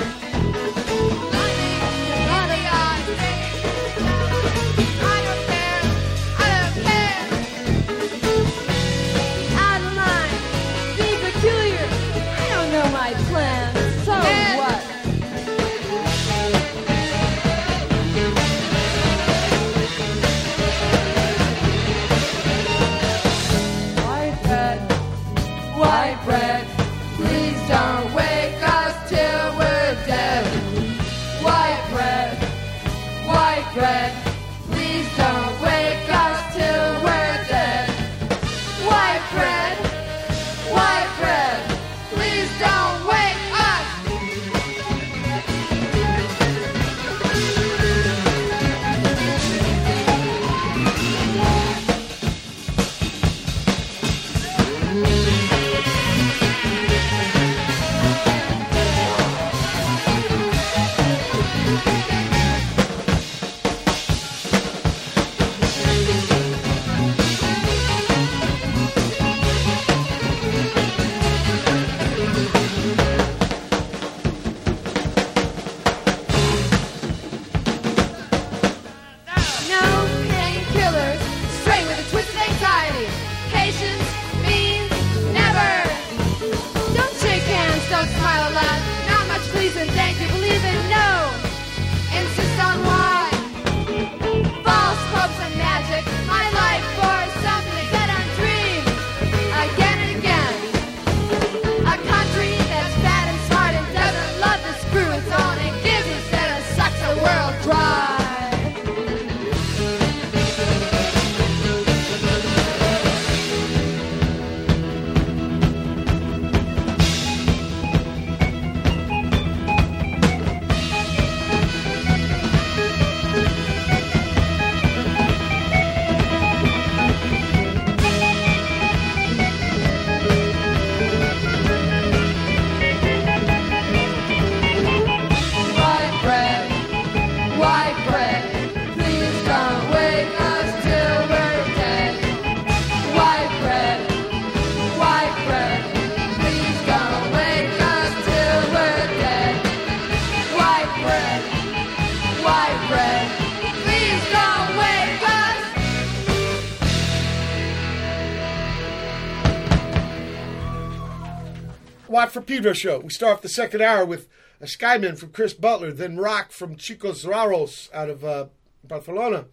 [162.52, 163.00] Pedro show.
[163.00, 164.28] We start off the second hour with
[164.60, 168.48] a Skymen from Chris Butler, then Roc from Chicos Raros out of uh,
[168.84, 169.46] Barcelona.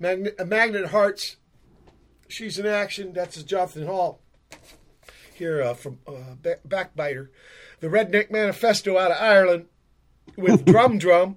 [0.00, 1.36] Magnet, Magnet Hearts,
[2.26, 4.22] She's in Action, that's Jonathan Hall.
[5.34, 7.28] Here uh, from uh, Ba- Backbiter.
[7.80, 9.66] The Redneck Manifesto out of Ireland
[10.34, 11.36] with Drum Drum.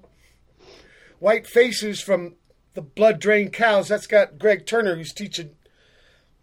[1.19, 2.37] White Faces from
[2.73, 3.89] the Blood Drained Cows.
[3.89, 5.57] That's got Greg Turner, who's teaching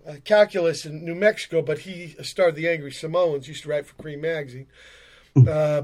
[0.08, 3.94] uh, calculus in New Mexico, but he started the Angry Samoans, used to write for
[3.94, 4.66] Creem Magazine.
[5.36, 5.82] Uh,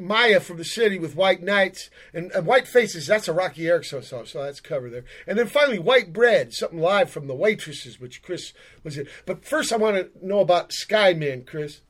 [0.00, 3.06] Mayya from the city with White Nights and, and White Faces.
[3.06, 5.04] That's a Roky Erickson song, so that's cover there.
[5.26, 8.52] And then finally, White Bread, something live from the Waitresses, which Chris
[8.82, 9.06] was in.
[9.24, 11.80] But first, I want to know about Skymen, Chris.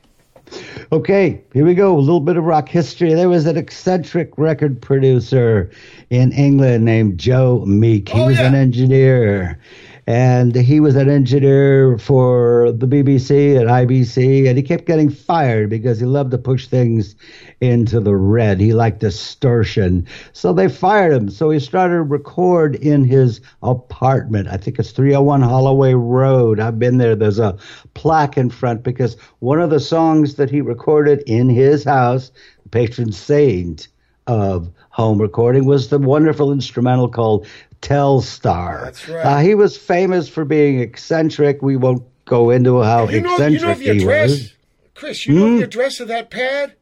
[0.92, 1.96] Okay, here we go.
[1.96, 3.14] A little bit of rock history.
[3.14, 5.70] There was an eccentric record producer
[6.10, 8.10] in England named Joe Meek.
[8.10, 8.48] He Oh, was yeah.
[8.48, 9.58] an engineer.
[10.06, 15.70] And he was an engineer for the BBC and IBC, and he kept getting fired
[15.70, 17.16] because he loved to push things
[17.60, 18.60] into the red.
[18.60, 21.30] He liked distortion, so they fired him.
[21.30, 24.48] So he started to record in his apartment.
[24.48, 26.60] I think it's 301 Holloway Road.
[26.60, 27.16] I've been there.
[27.16, 27.56] There's a
[27.94, 32.30] plaque in front because one of the songs that he recorded in his house,
[32.70, 33.88] patron saint
[34.26, 37.46] of home recording, was the wonderful instrumental called
[37.84, 38.84] Telstar.
[38.84, 39.24] That's right.
[39.24, 41.62] Uh, he was famous for being eccentric.
[41.62, 44.40] We won't go into how You know, you eccentric know the he address, was.
[44.50, 44.54] Hmm?
[44.94, 45.26] Chris.
[45.26, 46.74] You know the address of that pad?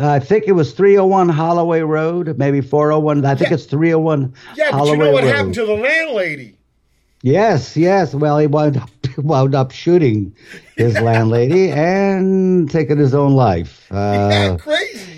[0.00, 3.24] I think it was 301 Holloway Road, maybe 401.
[3.26, 3.54] I think Yeah.
[3.54, 5.34] it's 301 Yeah, but Holloway you know what Road.
[5.34, 6.56] happened to the landlady?
[7.22, 8.14] Yes, yes.
[8.14, 8.88] Well, he wound up,
[9.18, 10.34] wound up shooting
[10.76, 13.86] his landlady and taking his own life.
[13.92, 15.11] yeah, Uh, crazy.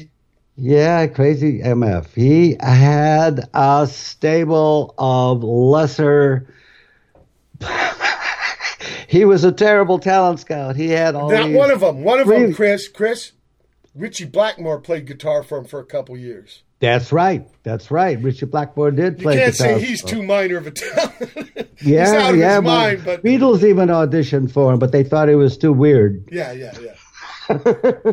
[0.56, 2.06] Yeah, crazy MF.
[2.14, 6.46] He had a stable of lesser.
[9.08, 10.76] he was a terrible talent scout.
[10.76, 12.04] He had all Not one of them.
[12.04, 12.46] One of Really?
[12.46, 12.88] them, Chris.
[12.88, 13.32] Chris.
[13.94, 16.62] Ritchie Blackmore played guitar for him for a couple years.
[16.80, 17.48] That's right.
[17.62, 18.20] That's right.
[18.20, 19.78] Ritchie Blackmore did You play can't guitar.
[19.78, 21.30] say he's too minor of a talent.
[21.82, 22.60] Yeah, he's out of yeah.
[22.60, 26.26] mind, but Beatles even auditioned for him, but they thought he was too weird.
[26.32, 28.12] yeah, yeah, yeah.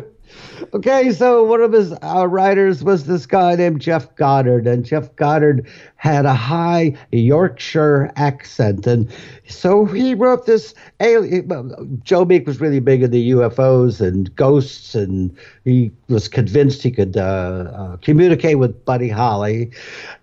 [0.74, 5.14] Okay, so one of his uh, writers was this guy named Geoff Goddard, and Geoff
[5.16, 9.12] Goddard had a high Yorkshire accent, and
[9.46, 10.72] so he wrote this.
[11.00, 16.90] Alien, Joe Meek was really big into UFOs and ghosts, and he was convinced he
[16.90, 19.72] could uh, uh, communicate with Buddy Holly,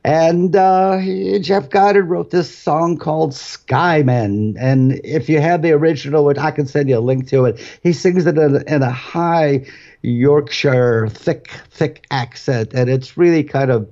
[0.03, 5.73] and uh, he, Geoff Goddard wrote this song called Skymen, and if you have the
[5.73, 8.81] original, which I can send you a link to it, he sings it in, in
[8.81, 9.67] a high
[10.01, 13.89] Yorkshire thick, thick accent, and it's really kind of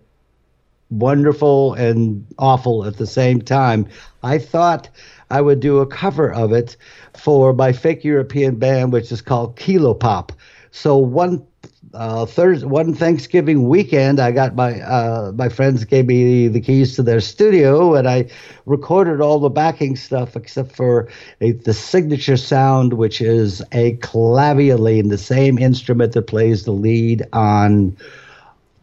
[0.90, 3.88] wonderful and awful at the same time.
[4.24, 4.90] I thought
[5.30, 6.78] I would do a cover of it
[7.18, 10.32] for my fake European band, which is called Kilo Pop.
[10.72, 11.46] So one
[11.94, 16.96] uh, Thursday, one Thanksgiving weekend, I got my uh, my friends gave me the keys
[16.96, 18.30] to their studio, and I
[18.66, 21.08] recorded all the backing stuff except for
[21.42, 27.24] a, the signature sound, which is a clavioline, the same instrument that plays the lead
[27.34, 27.98] on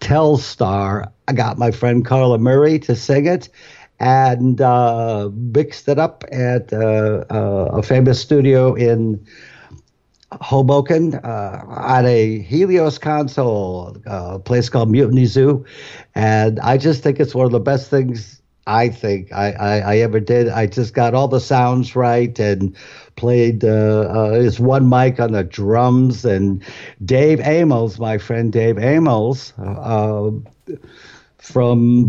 [0.00, 1.10] Telstar.
[1.28, 3.48] I got my friend Carla Murray to sing it
[4.00, 9.24] and uh, mixed it up at uh, uh, a famous studio in
[10.40, 15.64] Hoboken uh, on a Helios console, uh, a place called Mutiny Zoo.
[16.14, 19.96] And I just think it's one of the best things I think I, I, I
[19.98, 20.48] ever did.
[20.48, 22.74] I just got all the sounds right and
[23.16, 26.24] played uh, uh, his one mic on the drums.
[26.24, 26.62] And
[27.04, 30.30] Dave Amos, my friend Dave Amos, uh,
[31.38, 32.08] from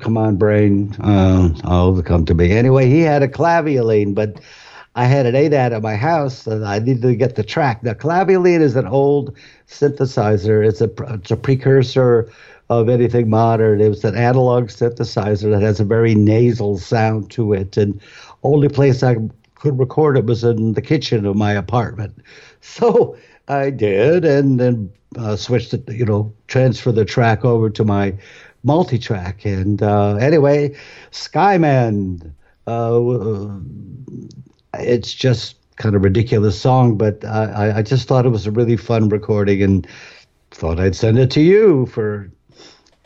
[0.00, 4.40] come on brain uh, oh come to me anyway he had a clavioline but
[4.94, 7.82] i had an ADAT at my house and i needed to get the track.
[7.82, 9.36] Now clavioline is an old
[9.68, 10.66] synthesizer.
[10.66, 12.30] It's a it's a precursor
[12.70, 13.80] of anything modern.
[13.80, 18.00] It was an analog synthesizer that has a very nasal sound to it and
[18.42, 19.16] only place i
[19.54, 22.18] could record it was in the kitchen of my apartment.
[22.60, 23.16] So
[23.48, 28.14] i did and then uh, switched it you know transfer the track over to my
[28.62, 30.74] multi-track and uh, anyway
[31.10, 32.32] skyman
[32.66, 32.98] uh,
[34.80, 38.76] it's just kind of ridiculous song but I, I just thought it was a really
[38.76, 39.86] fun recording and
[40.52, 42.30] thought i'd send it to you for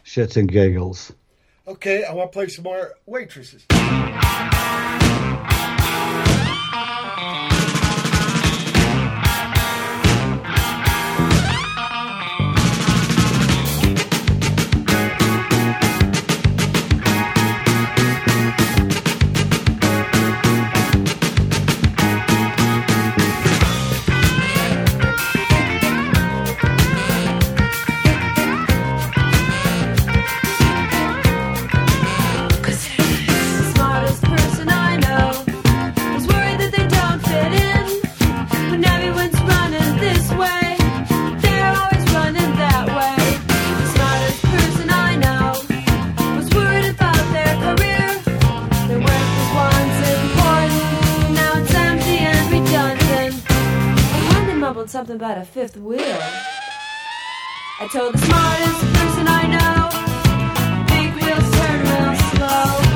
[0.05, 1.13] shits and giggles
[1.69, 3.67] Okay, I want to play some more waitresses.
[54.89, 56.19] Mumbled something about a fifth wheel,
[57.81, 59.89] I told the smartest person I know.
[60.89, 62.88] Big wheels turn real slow.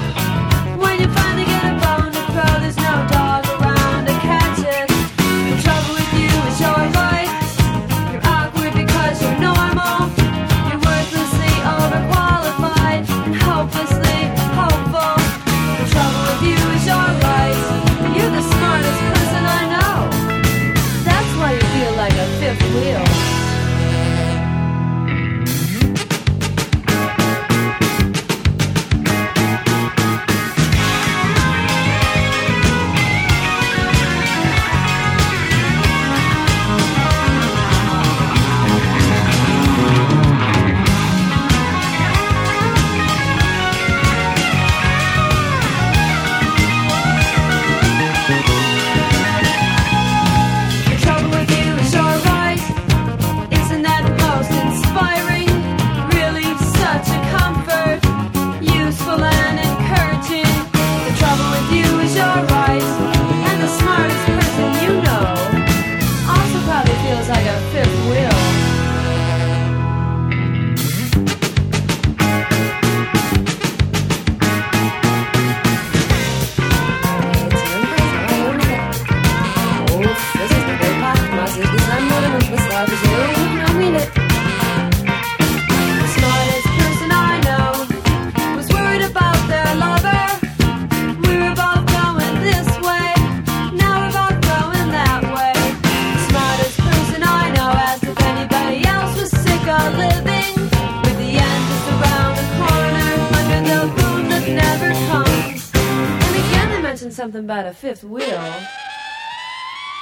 [107.45, 108.39] About a fifth wheel.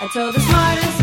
[0.03, 1.00] I told the smartest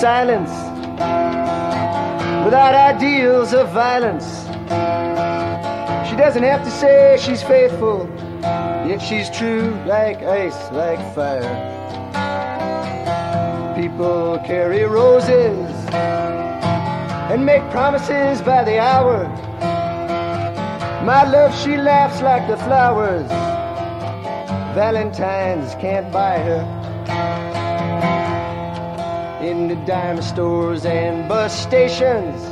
[0.00, 0.48] silence,
[2.46, 4.46] without ideals of violence.
[6.08, 8.08] She doesn't have to say she's faithful,
[8.88, 11.52] yet she's true like ice, like fire.
[13.76, 19.28] People carry roses and make promises by the hour.
[21.04, 23.28] My love, she laughs like the flowers.
[24.74, 27.49] Valentine's can't buy her
[29.70, 32.42] the dime stores and bus stations.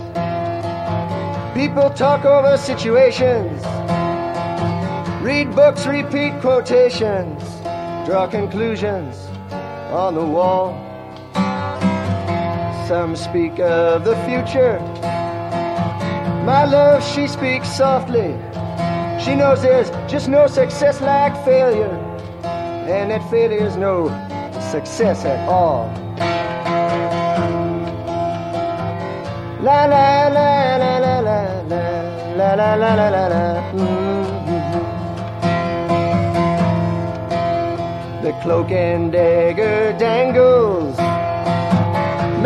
[1.53, 3.61] People talk over situations,
[5.21, 7.43] read books, repeat quotations,
[8.07, 9.17] draw conclusions
[9.91, 10.79] on the wall.
[12.87, 14.79] Some speak of the future.
[16.47, 18.31] My love, she speaks softly.
[19.25, 21.97] She knows there's just no success like failure,
[22.45, 24.07] and that failure's no
[24.71, 26.08] success at all.
[29.69, 31.41] La la la la la la
[32.41, 33.63] la la la la la la.
[33.75, 34.83] Mhm.
[38.23, 40.97] The cloak and dagger dangles.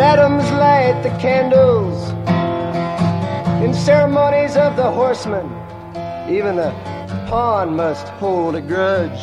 [0.01, 1.97] Madams light the candles.
[3.63, 5.47] In ceremonies of the horsemen,
[6.27, 6.73] even the
[7.29, 9.21] pawn must hold a grudge.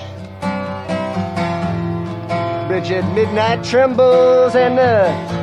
[2.66, 4.96] Bridget Midnight trembles and the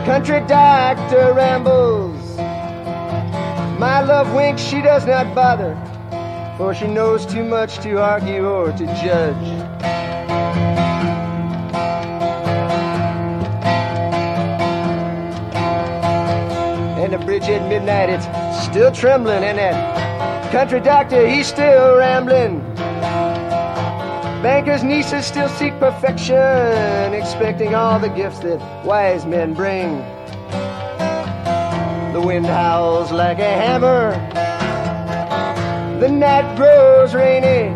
[0.10, 2.16] country doctor rambles.
[3.78, 5.78] My love winks, she does not bother,
[6.58, 9.36] for she knows too much to argue or to judge.
[16.98, 18.26] And the bridge at midnight, it's
[18.66, 22.62] still trembling, and that country doctor, he's still rambling.
[24.41, 30.16] Bankers' nieces still seek perfection, expecting all the gifts that wise men bring.
[32.18, 34.10] The wind howls like a hammer,
[35.99, 37.69] the night grows rainy.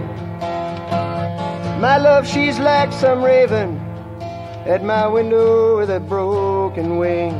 [1.79, 3.79] My love, she's like some raven
[4.65, 7.33] at my window with a broken wing.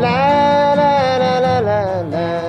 [0.00, 2.39] La la la la la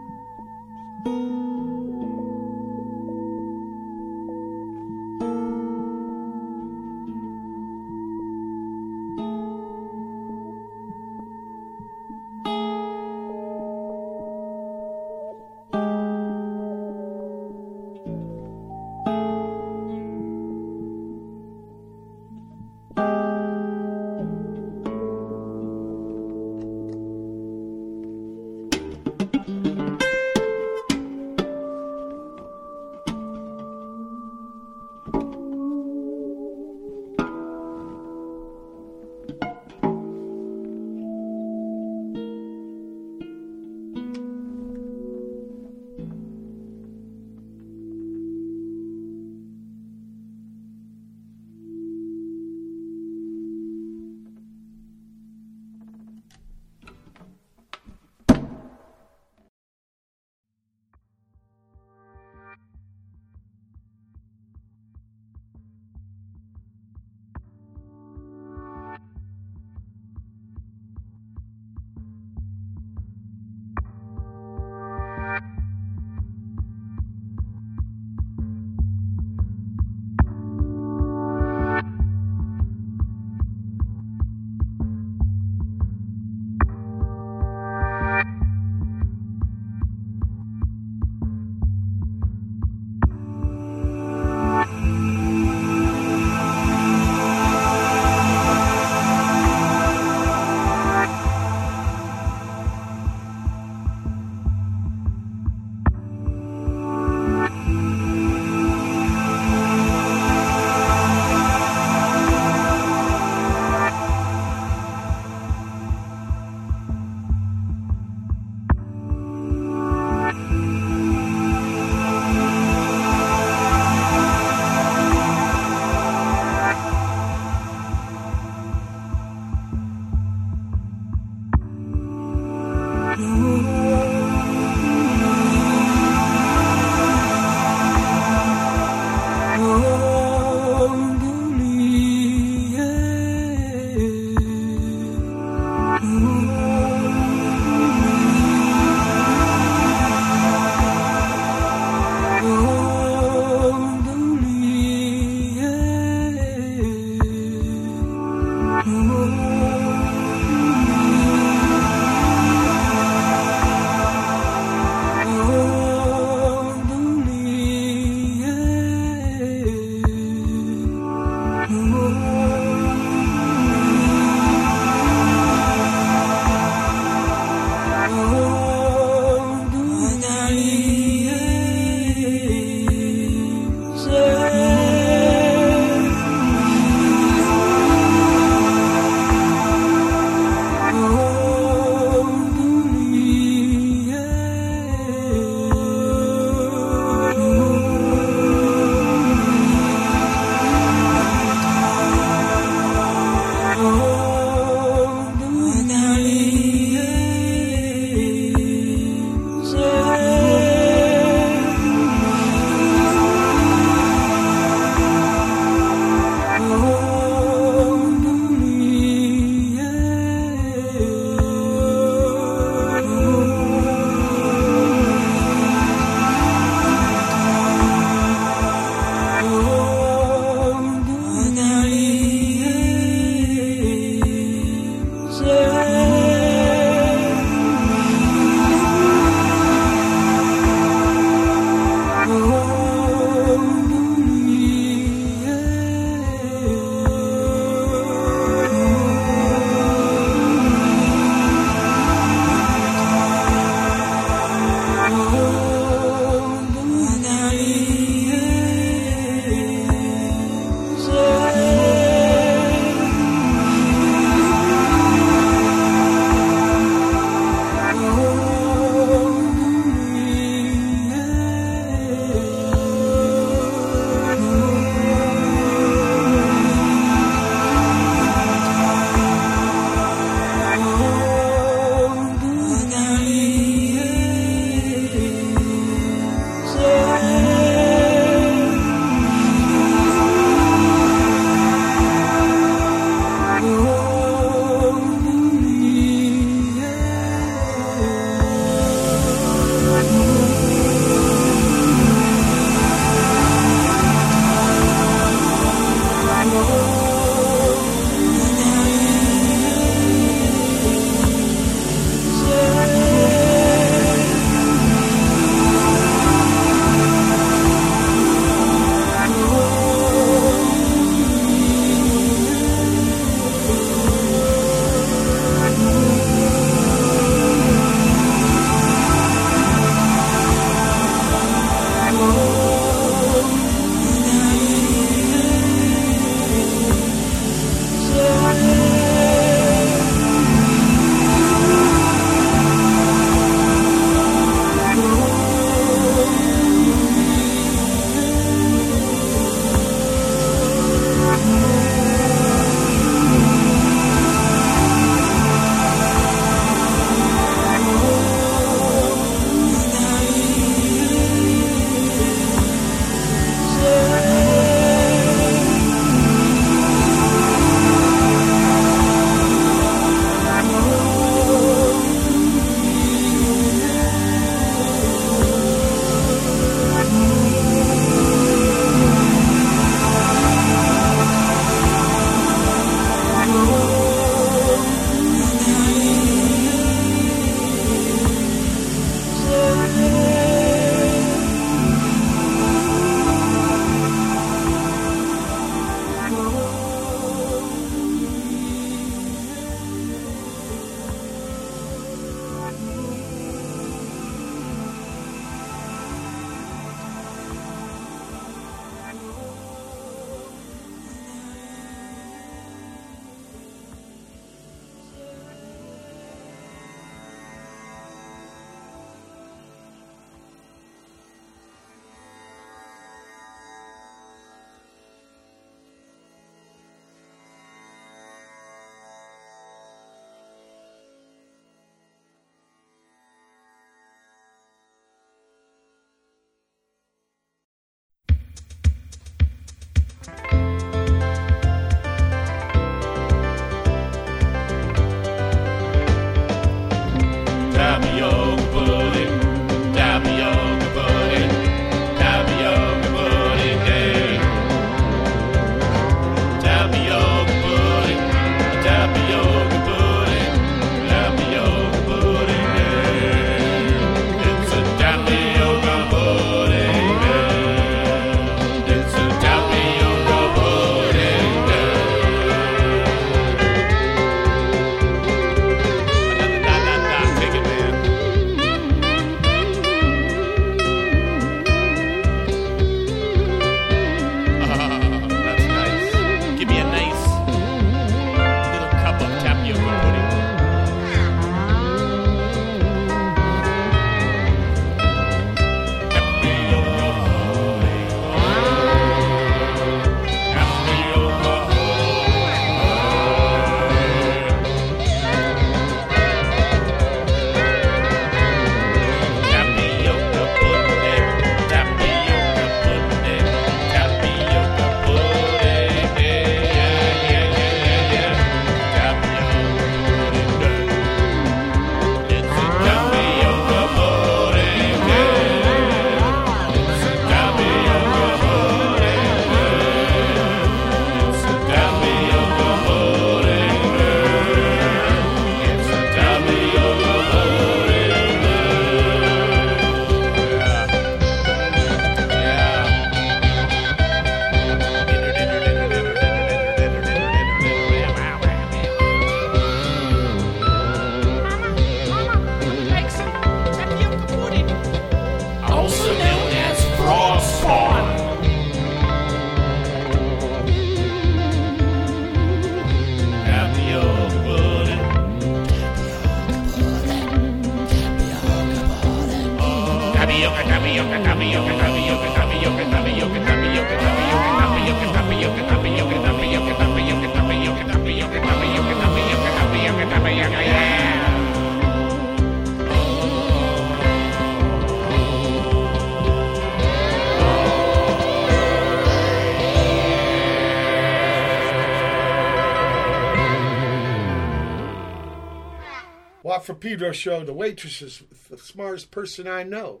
[596.62, 597.44] From Pedro show.
[597.44, 600.00] The Waitresses the smartest person I know.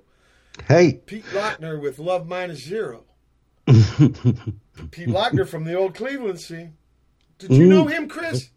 [0.68, 3.04] Hey, Pete Laughner with Love Minus Zero.
[3.66, 6.76] Pete Laughner from the old Cleveland scene.
[7.38, 8.50] Did you know him, Chris?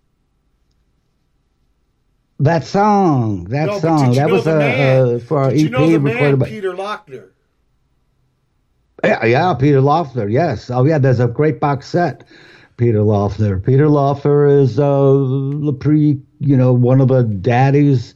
[2.40, 5.19] that song, that no, song, that was the uh, man?
[5.22, 6.49] for our did you EP know the man, recorded by.
[6.49, 7.30] Peter Laughner?
[9.03, 10.32] Yeah, yeah, Peter Laughner.
[10.32, 10.69] Yes.
[10.69, 10.98] Oh, yeah.
[10.98, 12.23] There's a great box set.
[12.77, 13.64] Peter Laughner.
[13.64, 18.14] Peter Laughner is uh, the pre, you know, one of the daddies,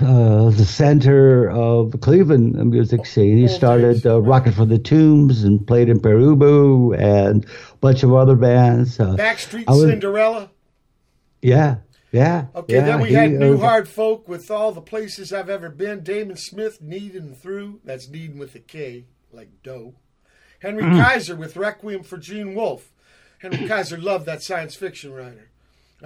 [0.00, 3.38] uh, the center of the Cleveland music scene.
[3.38, 4.06] He started thanks.
[4.06, 8.36] uh, Rocket from the Tombs and played in Pere Ubu and a bunch of other
[8.36, 9.00] bands.
[9.00, 10.50] Uh, Backstreet I was- Cinderella.
[11.42, 11.76] yeah,
[12.12, 12.46] yeah.
[12.54, 15.50] Okay, yeah, then we he, had uh, New Hard Folk with all the places I've
[15.50, 16.02] ever been.
[16.02, 17.76] Damon Smith, Kneading Trough.
[17.84, 19.94] That's Knead with a K, like dough.
[20.60, 21.02] Henry Mm.
[21.02, 22.90] Kaiser with Requiem for Gene Wolfe.
[23.38, 25.50] Henry Kaiser loved that science fiction writer.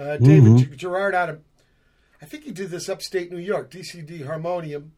[0.01, 0.75] Uh, David Mm-hmm.
[0.75, 1.41] Gerard out of,
[2.21, 4.93] I think he did this upstate New York, DCD Harmonium.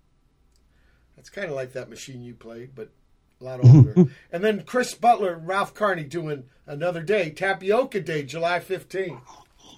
[1.17, 2.89] That's kind of like that machine you played, but
[3.41, 4.05] a lot older.
[4.31, 9.19] and then Chris Butler and Ralph Carney doing Another Day, Tapioca Day, July 15th.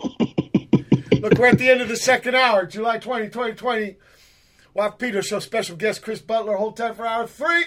[1.21, 3.95] Look, we're at the end of the second hour, July 20, 2020.
[4.75, 6.57] Watt Peter Show special guest Chris Butler.
[6.57, 7.63] Hold time for hour three.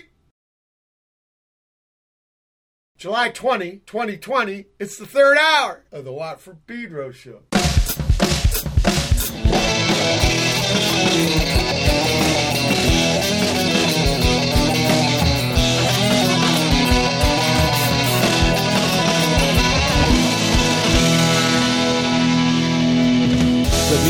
[2.99, 4.67] July 20, 2020.
[4.81, 7.43] It's the third hour of the Watt from Pedro Show.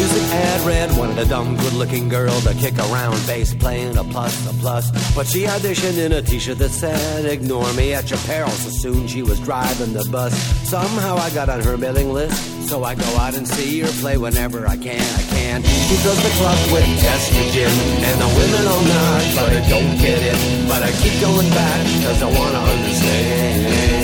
[0.08, 4.34] Music ad read wanted a dumb, good-looking girl to kick around bass playing a plus,
[4.48, 4.90] a plus.
[5.14, 9.06] But she auditioned in a t-shirt that said, "Ignore me at your peril." So soon
[9.06, 10.32] she was driving the bus.
[10.68, 14.16] Somehow I got on her mailing list, so I go out and see her play
[14.16, 15.08] whenever I can.
[15.20, 15.62] I can.
[15.62, 17.74] She fills the club with estrogen,
[18.08, 20.38] and the women all nod, but I don't get it.
[20.68, 23.97] But I keep going back because I wanna understand.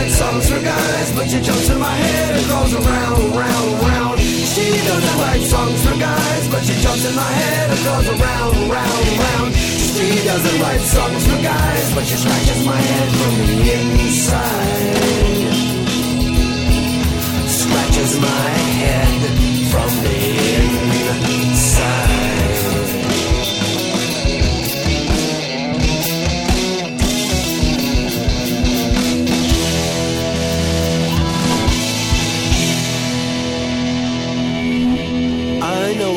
[0.00, 4.18] Write songs for guys, but she jumps in my head and goes around, round, round.
[4.18, 8.56] She doesn't write songs for guys, but she jumps in my head and goes around,
[8.72, 9.54] round, round.
[9.54, 15.10] She doesn't write songs for guys, but she scratches my head from the inside.
[17.60, 18.48] Scratches my
[18.80, 19.20] head
[19.68, 20.20] from the
[21.44, 22.49] inside.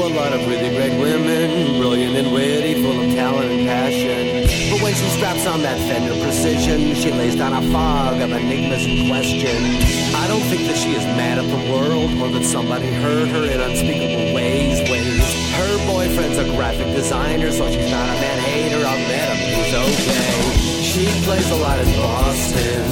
[0.04, 4.44] A lot of really great women, brilliant and witty, full of talent and passion.
[4.72, 8.86] But when she straps on that Fender Precision, she lays down a fog of enigmas
[8.86, 10.14] and questions.
[10.14, 13.46] I don't think that she is mad at the world or that somebody hurt her
[13.46, 14.82] in unspeakable ways.
[14.92, 15.52] Ways.
[15.56, 18.86] Her boyfriend's a graphic designer, so she's not a man hater.
[18.86, 20.73] I've met him, he's okay.
[20.94, 22.84] She plays a lot in Boston.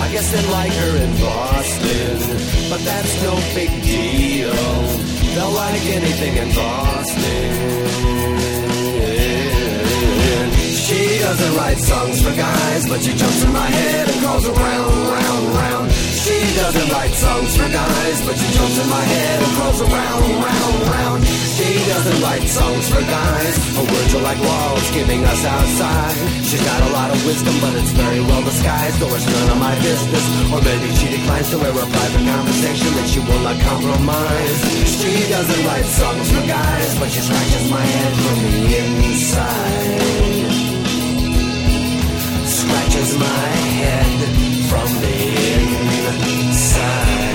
[0.00, 2.18] I guess they like her in Boston,
[2.70, 4.54] but that's no big deal.
[5.34, 8.71] They'll like anything in Boston.
[10.92, 14.92] She doesn't write songs for guys, but she jumps in my head and goes around,
[15.08, 15.88] round, round.
[16.20, 20.22] She doesn't write songs for guys, but she jumps in my head and goes around,
[20.44, 21.20] round, round.
[21.56, 23.56] She doesn't write songs for guys.
[23.72, 26.16] Her words are like walls giving us outside.
[26.44, 29.58] She's got a lot of wisdom, but it's very well disguised, or it's none of
[29.64, 30.24] my business.
[30.52, 34.60] Or maybe she declines to wear a private conversation that she will not compromise.
[35.00, 40.31] She doesn't write songs for guys, but she scratches my head from the inside.
[42.72, 44.20] Scratches my head
[44.70, 47.31] from the inside.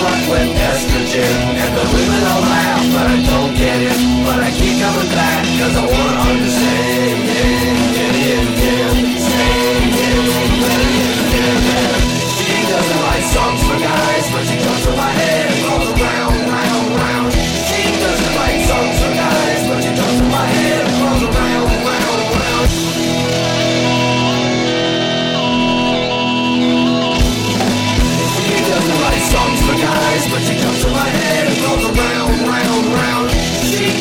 [0.00, 1.36] slut with estrogen.
[1.62, 3.98] And the women all laugh, but I don't get it.
[4.24, 7.16] But I keep coming back, cause I wanna understand.
[7.28, 8.92] Yeah, yeah, yeah,
[12.46, 15.59] She doesn't write songs for guys, but she comes to my head.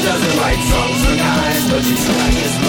[0.03, 2.68] doesn't write songs for guys, but she's still like his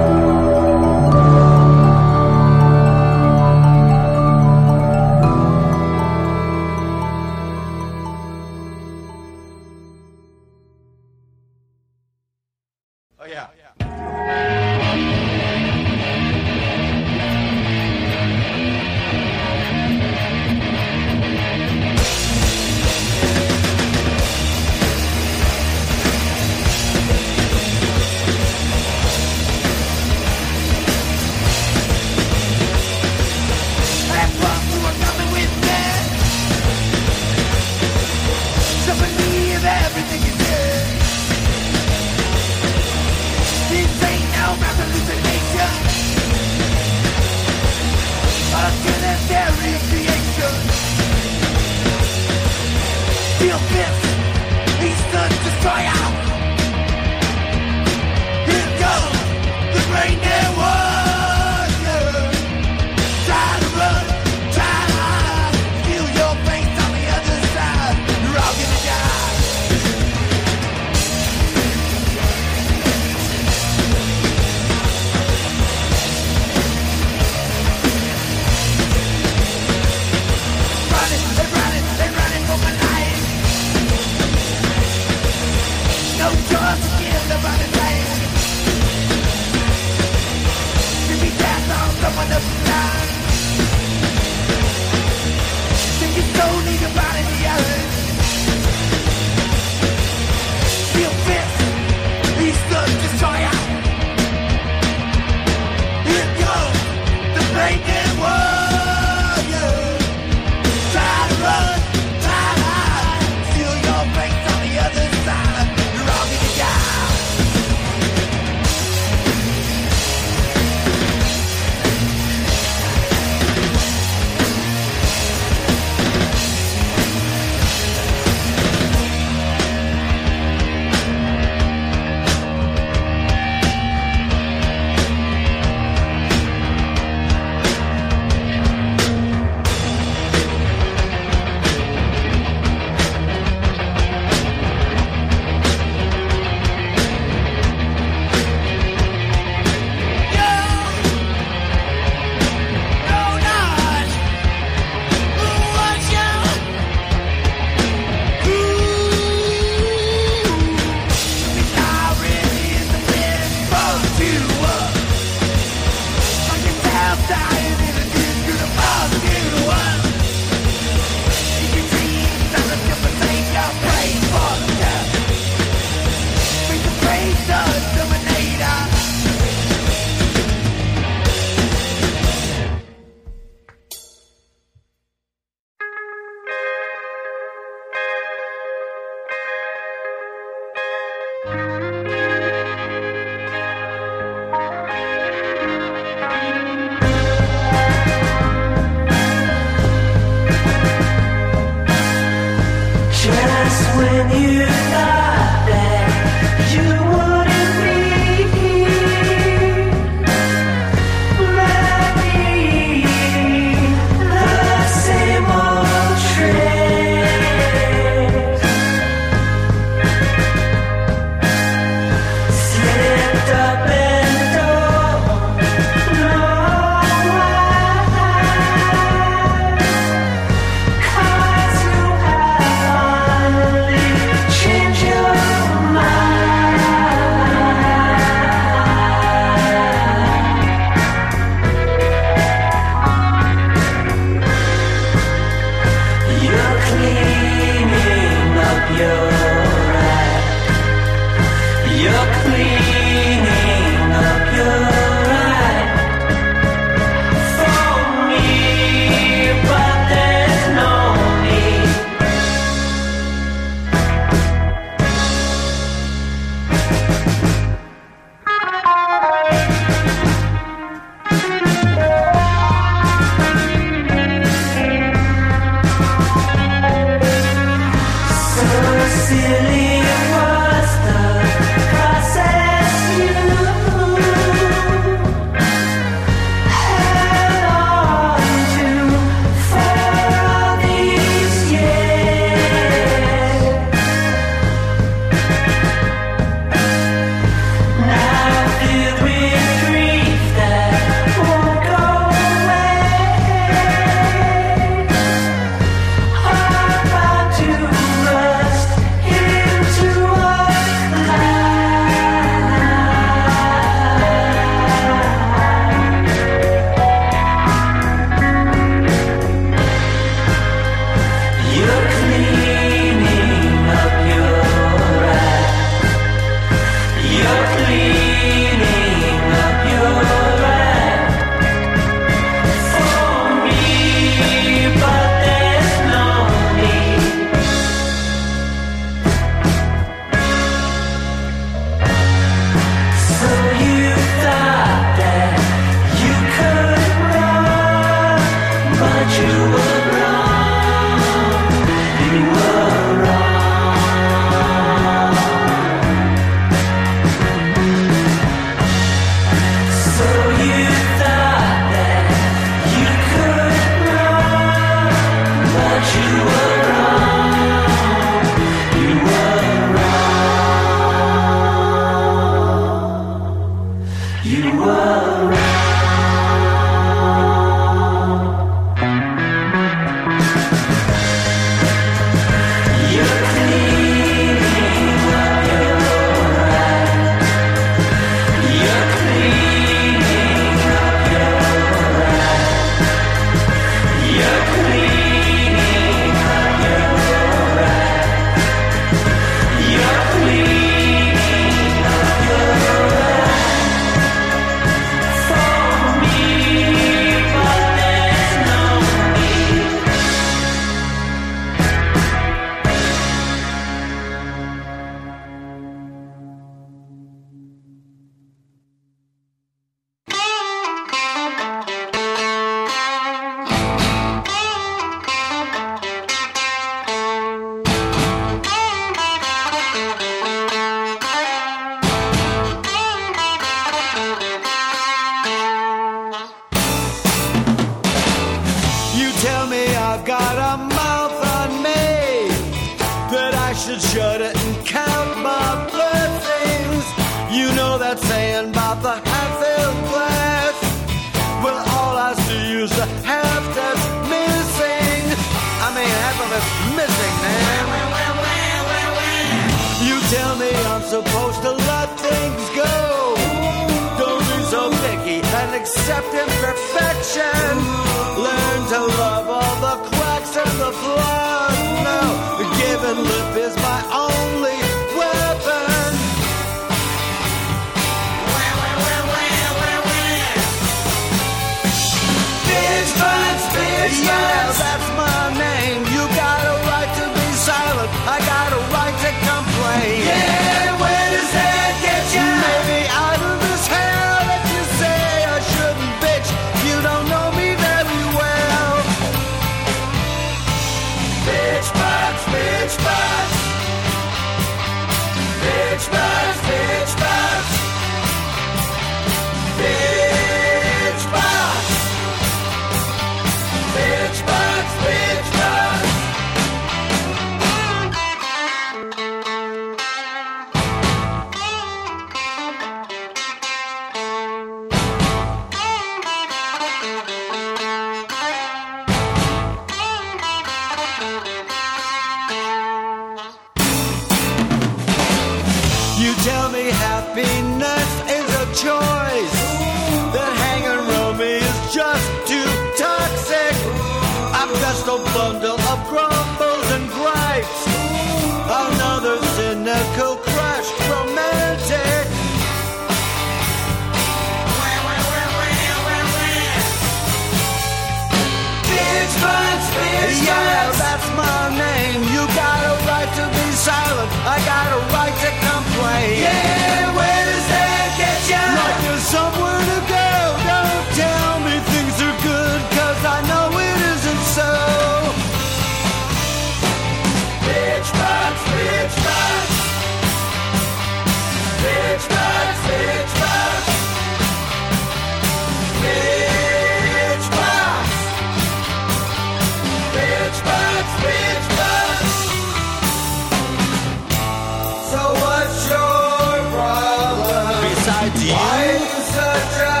[598.08, 598.52] Besides you?
[598.56, 600.00] Why you such a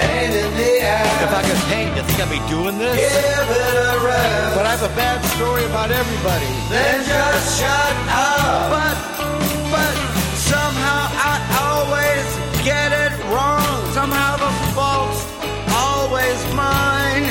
[0.00, 1.20] pain in the ass?
[1.20, 2.96] If I could paint, you think I'd be doing this?
[2.96, 4.56] Give it a rest.
[4.56, 6.48] But I have a bad story about everybody.
[6.72, 8.72] Then just shut up.
[8.72, 8.96] But,
[9.68, 9.94] but
[10.48, 11.36] somehow I
[11.68, 12.24] always
[12.64, 13.76] get it wrong.
[13.92, 15.20] Somehow the fault's
[15.76, 17.28] always mine.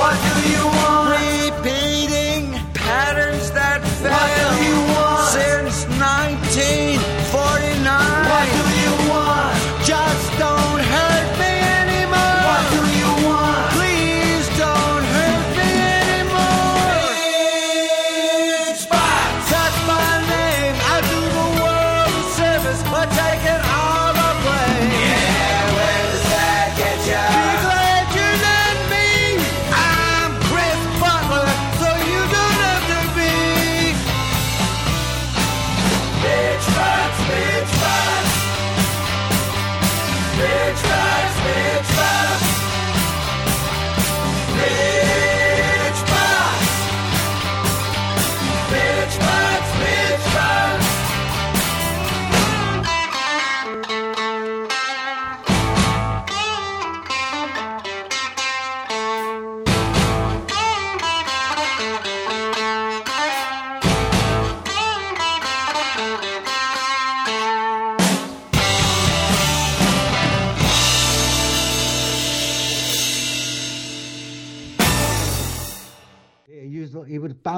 [0.00, 1.20] What do you want?
[1.20, 4.08] Repeating patterns that fail.
[4.08, 5.36] What do you want?
[5.36, 6.93] Since 1949.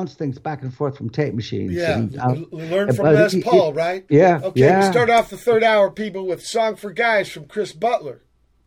[0.06, 1.72] Bounce things back and forth from tape machines.
[1.72, 4.04] Yeah, and, uh, learn from Les Paul, right?
[4.08, 4.86] Yeah, Okay, yeah.
[4.86, 8.22] we start off the third hour, people, with "Song for Guys" from Chris Butler.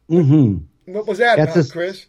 [0.09, 0.93] Mm-hmm.
[0.93, 2.06] What was that That's about, a- Chris?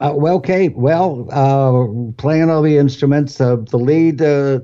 [0.00, 4.60] Uh, well, Kate, well, uh, playing all the instruments, uh, the lead uh,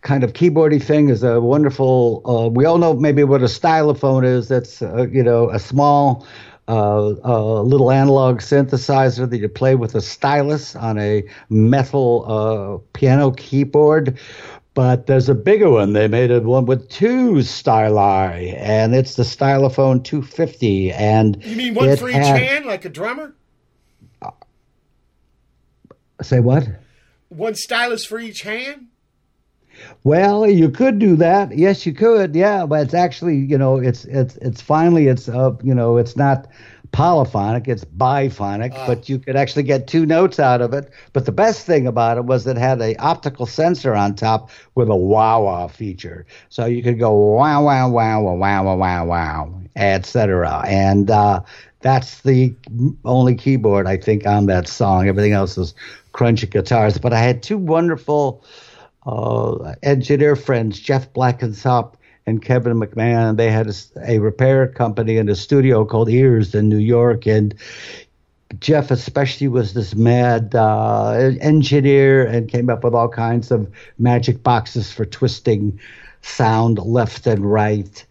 [0.00, 2.22] kind of keyboardy thing is a wonderful.
[2.24, 4.48] Uh, we all know maybe what a stylophone is.
[4.48, 6.26] That's uh, you know a small.
[6.68, 12.78] Uh, uh, little analog synthesizer that you play with a stylus on a metal uh,
[12.96, 14.16] piano keyboard.
[14.74, 15.92] But there's a bigger one.
[15.92, 20.92] They made a one with two styli, and it's the Stylophone 250.
[20.92, 23.34] And You mean one for each had- hand, like a drummer?
[26.22, 26.66] Say what?
[27.28, 28.86] One stylus for each hand?
[30.04, 31.56] Well, you could do that.
[31.56, 32.34] Yes, you could.
[32.34, 36.16] Yeah, but it's actually, you know, it's it's it's finally it's uh, you know, it's
[36.16, 36.48] not
[36.92, 38.86] polyphonic, it's biphonic, uh.
[38.86, 40.90] but you could actually get two notes out of it.
[41.12, 44.88] But the best thing about it was it had a optical sensor on top with
[44.88, 46.26] a wah wah feature.
[46.48, 50.64] So you could go wow wow wow wow wow wow wow, etc.
[50.66, 51.42] And uh,
[51.80, 52.54] that's the
[53.04, 55.08] only keyboard I think on that song.
[55.08, 55.74] Everything else is
[56.12, 58.44] crunchy guitars, but I had two wonderful
[59.06, 61.94] uh, engineer friends, Jeff Blackensop
[62.26, 63.36] and Kevin McMahon.
[63.36, 63.74] They had
[64.06, 67.54] a repair company in a studio called Ears in New York, and
[68.60, 74.42] Jeff especially was this mad uh, engineer and came up with all kinds of magic
[74.42, 75.80] boxes for twisting
[76.20, 78.04] sound left and right.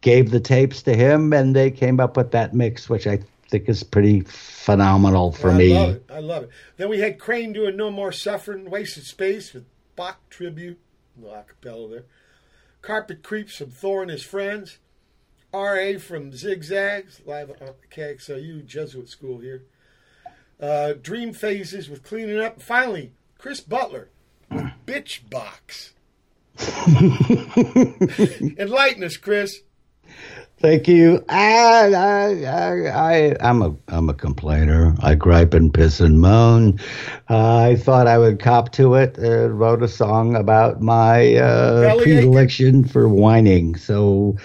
[0.00, 3.18] Gave the tapes to him, and they came up with that mix, which I
[3.50, 5.74] think is pretty phenomenal for I me.
[5.74, 6.04] love it.
[6.10, 6.50] I love it.
[6.78, 9.66] Then we had Crane doing "No More Suffering," "Wasted Space" with
[10.00, 10.80] Bach tribute,
[11.14, 12.04] no acapella there.
[12.80, 14.78] Carpet Creeps from Thor and his friends.
[15.52, 15.98] R.A.
[15.98, 19.64] from Zigzags, live at KXLU Jesuit School here.
[20.58, 22.62] Uh, Dream Phases with Cleaning Up.
[22.62, 24.08] Finally, Chris Butler
[24.50, 25.92] with Bitch Box.
[28.58, 29.64] Enlighten us, Chris.
[30.60, 31.24] Thank you.
[31.26, 34.94] I, I, I, I'm a, I'm a complainer.
[35.00, 36.78] I gripe and piss and moan.
[37.30, 39.18] Uh, I thought I would cop to it.
[39.18, 43.74] Uh, wrote a song about my uh, predilection for whining.
[43.76, 44.36] So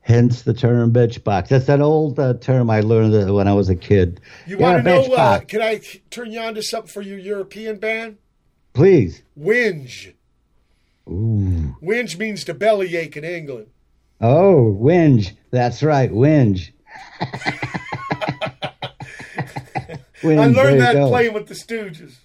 [0.00, 1.48] hence the term bitch box.
[1.48, 4.20] That's an old uh, term I learned uh, when I was a kid.
[4.46, 5.14] You Yeah, want to know?
[5.14, 8.18] Uh, can I turn you on to something for your European band?
[8.74, 9.22] Please.
[9.38, 10.12] Whinge.
[11.08, 11.74] Ooh.
[11.82, 13.68] Whinge means to bellyache in England.
[14.20, 15.32] Oh, whinge.
[15.50, 16.70] That's right, whinge.
[20.22, 21.08] Whinge, I learned that go.
[21.08, 22.16] playing with the Stooges.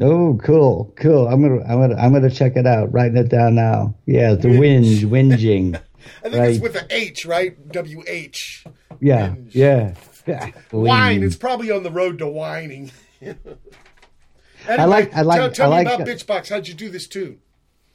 [0.00, 1.26] Oh, cool, cool.
[1.26, 2.92] I'm gonna, I'm gonna, I'm gonna check it out.
[2.92, 3.94] Writing it down now.
[4.04, 5.74] Yeah, the whinge, whinging.
[6.24, 6.50] I think right.
[6.50, 7.56] it's with an H, right?
[7.72, 8.64] W H.
[9.00, 9.94] Yeah, yeah.
[10.26, 10.50] yeah.
[10.72, 11.22] Wine.
[11.22, 12.92] It's probably on the road to whining.
[13.22, 13.38] Anyway,
[14.68, 16.08] I like- I like- Tell, tell I me about that.
[16.08, 16.50] Bitchbox.
[16.50, 17.40] How'd you do this tune?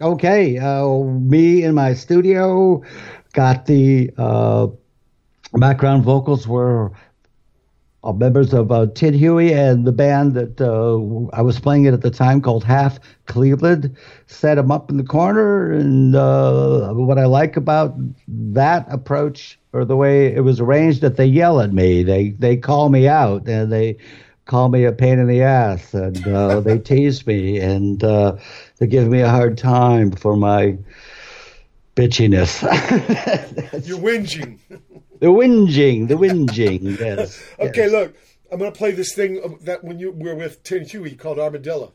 [0.01, 2.81] Okay, uh, me in my studio
[3.33, 4.65] got the uh,
[5.53, 6.91] background vocals were
[8.03, 11.93] uh, members of uh, Tin Huey and the band that uh, I was playing it
[11.93, 13.95] at the time called Half Cleveland.
[14.25, 17.93] Set them up in the corner, and uh, what I like about
[18.27, 22.57] that approach or the way it was arranged, that they yell at me, they they
[22.57, 23.97] call me out, and they
[24.45, 28.37] call me a pain in the ass, and uh, they tease me, and uh,
[28.77, 30.77] they give me a hard time for my
[31.95, 32.61] bitchiness.
[33.87, 34.59] You're whinging.
[35.19, 37.43] the whinging, the whinging, yes.
[37.59, 38.15] Okay, look.
[38.51, 41.93] I'm going to play this thing that when you were with Tin Huey called Armadillo.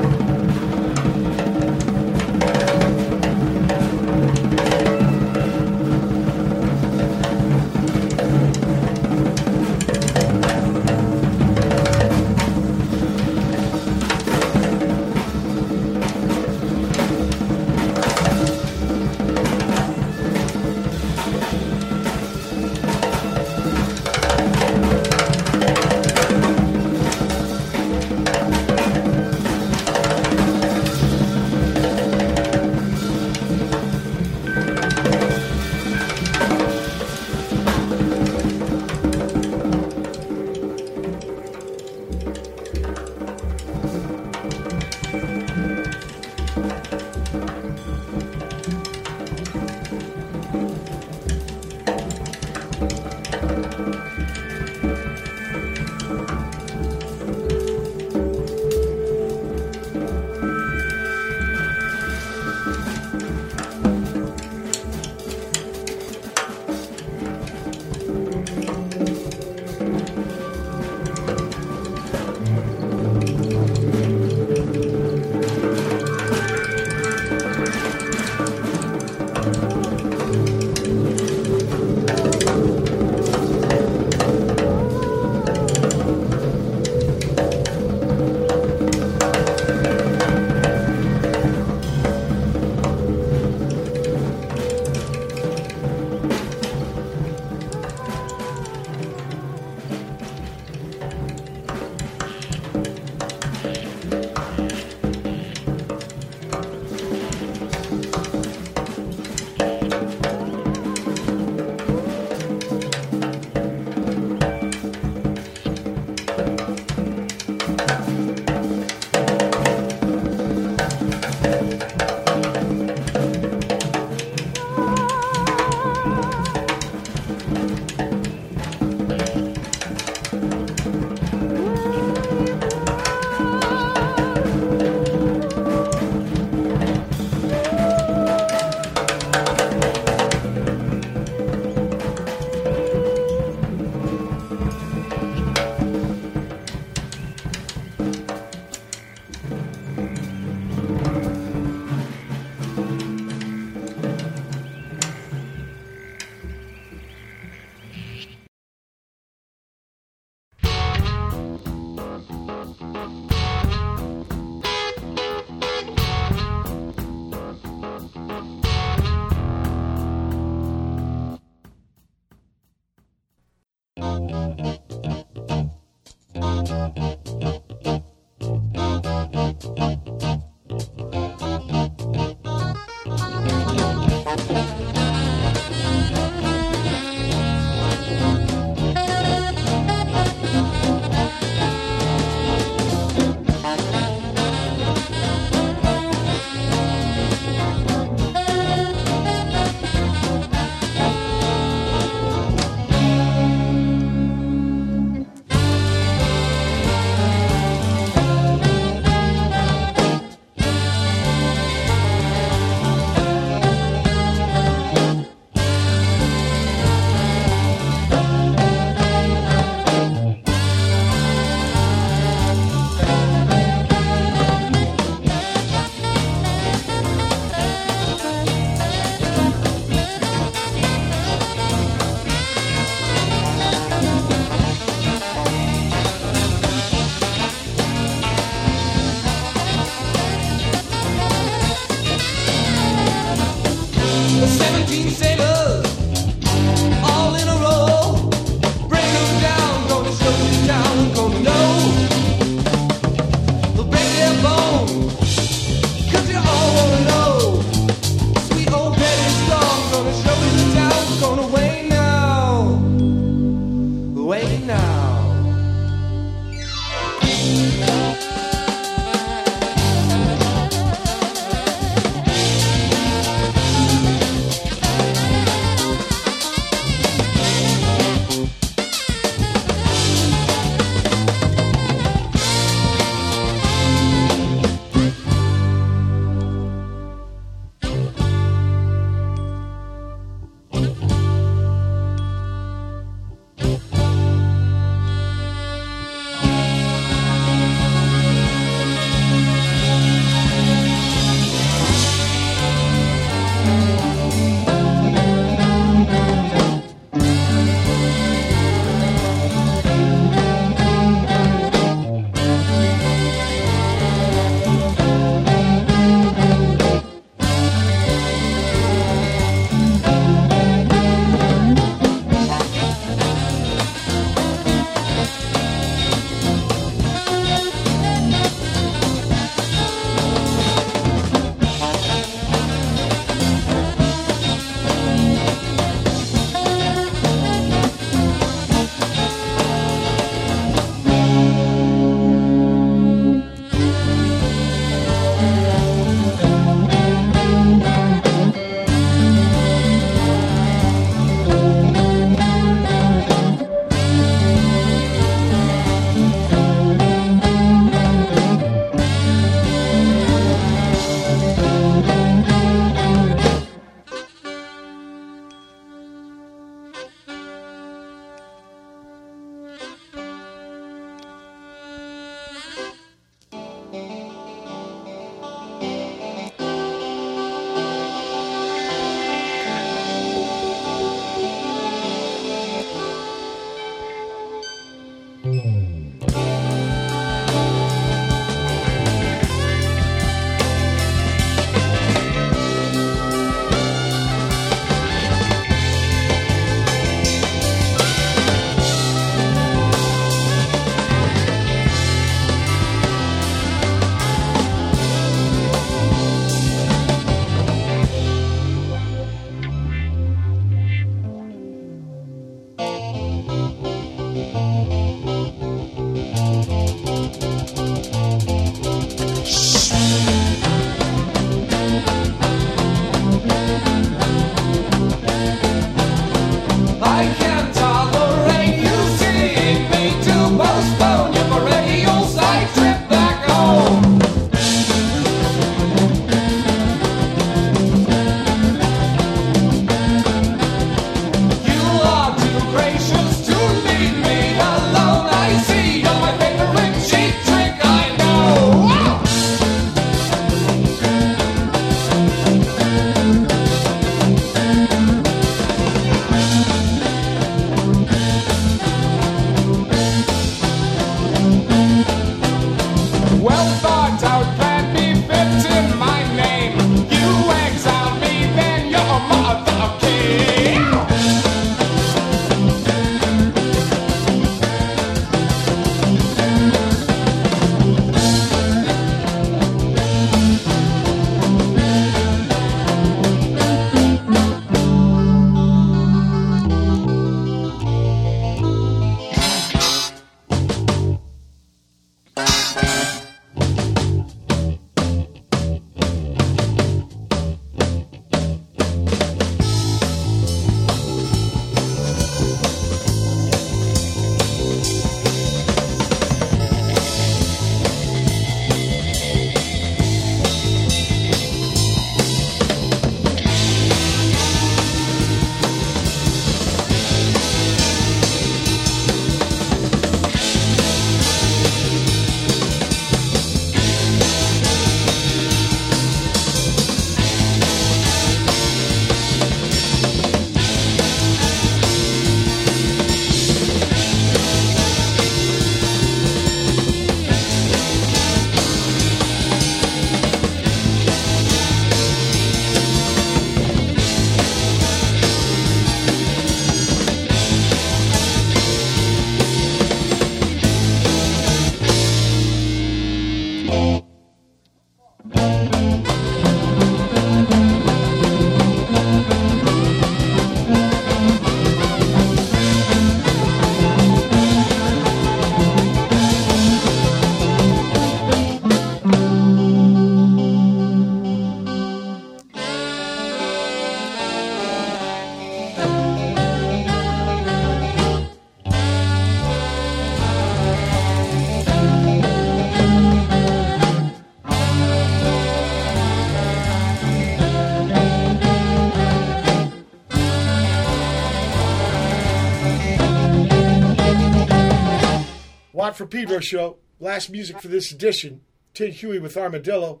[596.00, 596.78] For Pedro show.
[596.98, 598.40] Last music for this edition.
[598.72, 600.00] Tin Huey with Armadillo.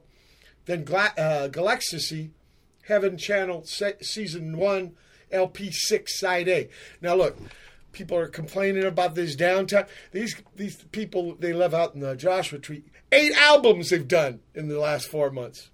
[0.64, 2.30] Then Gla- uh, Galecstasy,
[2.88, 4.92] Heaven Channel se- Season 1,
[5.30, 6.70] LP 6, Side A.
[7.02, 7.36] Now, look,
[7.92, 9.84] people are complaining about this downtown.
[10.12, 12.84] These these people, they live out in the Joshua Tree.
[13.12, 15.68] Eight albums they've done in the last four months.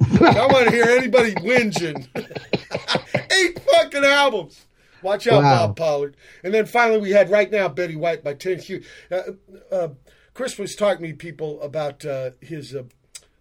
[0.00, 2.06] I want to hear anybody whinging.
[3.32, 4.64] Eight fucking albums.
[5.02, 5.66] Watch out, Wow.
[5.68, 6.16] Bob Pollard.
[6.42, 8.84] And then finally, we had right now Betty White by Tin Huey.
[9.10, 9.22] Uh,
[9.70, 9.88] uh,
[10.34, 12.84] Chris was talking to people about uh, his uh,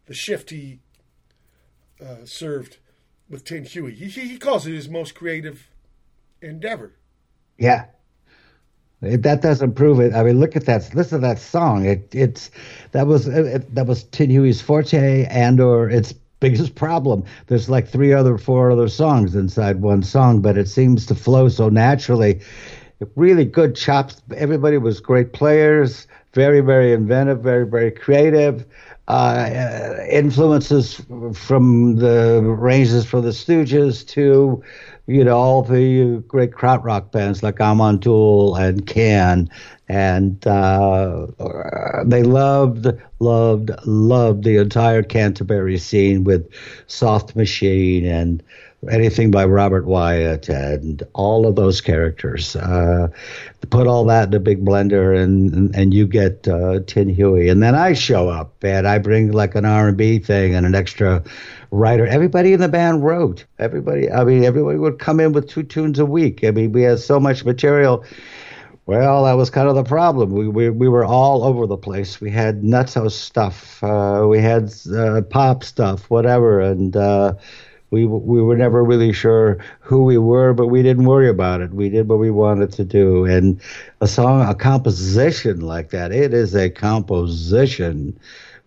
[0.05, 0.79] the shift he
[2.03, 2.77] uh, served
[3.29, 3.93] with Tin Huey.
[3.93, 5.69] He, he he calls it his most creative
[6.41, 6.93] endeavor.
[7.57, 7.85] Yeah.
[9.01, 10.13] It- That doesn't prove it.
[10.13, 10.93] I mean, look at that.
[10.95, 11.85] Listen to that song.
[11.85, 12.49] It, it's
[12.93, 17.23] that was it, that was Tin Huey's forte and or its biggest problem.
[17.47, 21.49] There's like three other, four other songs inside one song, but it seems to flow
[21.49, 22.41] so naturally.
[23.15, 24.21] Really good chops.
[24.35, 26.07] Everybody was great players.
[26.33, 27.41] Very, very inventive.
[27.41, 28.65] Very, very creative.
[29.07, 31.01] Uh, influences
[31.33, 34.61] from the ranges from the Stooges to
[35.07, 39.49] you know, all the great krautrock bands like Amon Düül and Can.
[39.87, 41.27] And uh,
[42.05, 42.87] they loved,
[43.19, 46.49] loved, loved the entire Canterbury scene with
[46.87, 48.43] Soft Machine and
[48.91, 52.55] anything by Robert Wyatt and all of those characters.
[52.55, 53.07] Uh,
[53.69, 57.49] put all that in a big blender and, and, and you get uh, Tin Huey.
[57.49, 61.23] And then I show up and I bring like an R&B thing and an extra
[61.71, 62.05] writer.
[62.05, 63.45] Everybody in the band wrote.
[63.59, 66.43] Everybody, I mean, everybody would come in with two tunes a week.
[66.43, 68.05] I mean, we had so much material.
[68.85, 70.31] Well, that was kind of the problem.
[70.31, 72.21] We we, we were all over the place.
[72.21, 73.83] We had nutso stuff.
[73.83, 77.33] Uh, we had uh, pop stuff, whatever, and uh,
[77.89, 81.73] we we were never really sure who we were, but we didn't worry about it.
[81.73, 83.61] We did what we wanted to do, and
[84.01, 88.19] a song, a composition like that, it is a composition.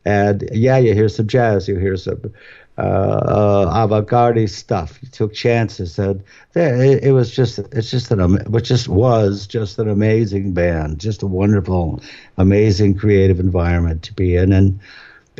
[0.07, 2.33] And yeah, you hear some jazz, you hear some
[2.79, 4.99] uh, uh, avant-garde stuff.
[5.03, 6.23] You took chances, and
[6.55, 8.21] there, it, it was just it's just an
[8.55, 12.01] it just was just an amazing band, just a wonderful,
[12.39, 14.81] amazing creative environment to be in, and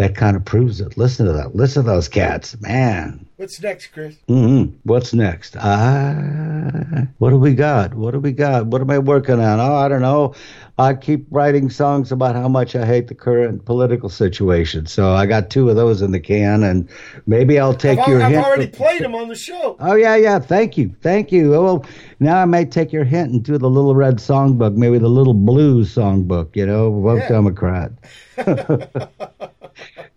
[0.01, 0.97] that kind of proves it.
[0.97, 1.55] Listen to that.
[1.55, 3.27] Listen to those cats, man.
[3.37, 4.17] What's next, Chris?
[4.31, 4.75] Mm-hmm.
[4.85, 5.57] What's next?
[5.61, 7.93] Ah, what do we got?
[7.93, 8.67] What do we got?
[8.67, 9.61] What am I working on?
[9.61, 10.35] Oh, I don't know.
[10.79, 14.87] I keep writing songs about how much I hate the current political situation.
[14.87, 16.89] So I got two of those in the can, and
[17.27, 18.45] maybe I'll take I've, your I've hint.
[18.47, 19.77] already played them on the show.
[19.81, 20.39] Oh yeah, yeah.
[20.39, 21.55] Thank you, thank you.
[21.55, 21.87] Oh, Well,
[22.21, 25.35] now I might take your hint and do the Little Red Songbook, maybe the Little
[25.35, 26.57] Blue Songbook.
[26.57, 27.29] You know, vote Yeah.
[27.29, 27.93] Democrat.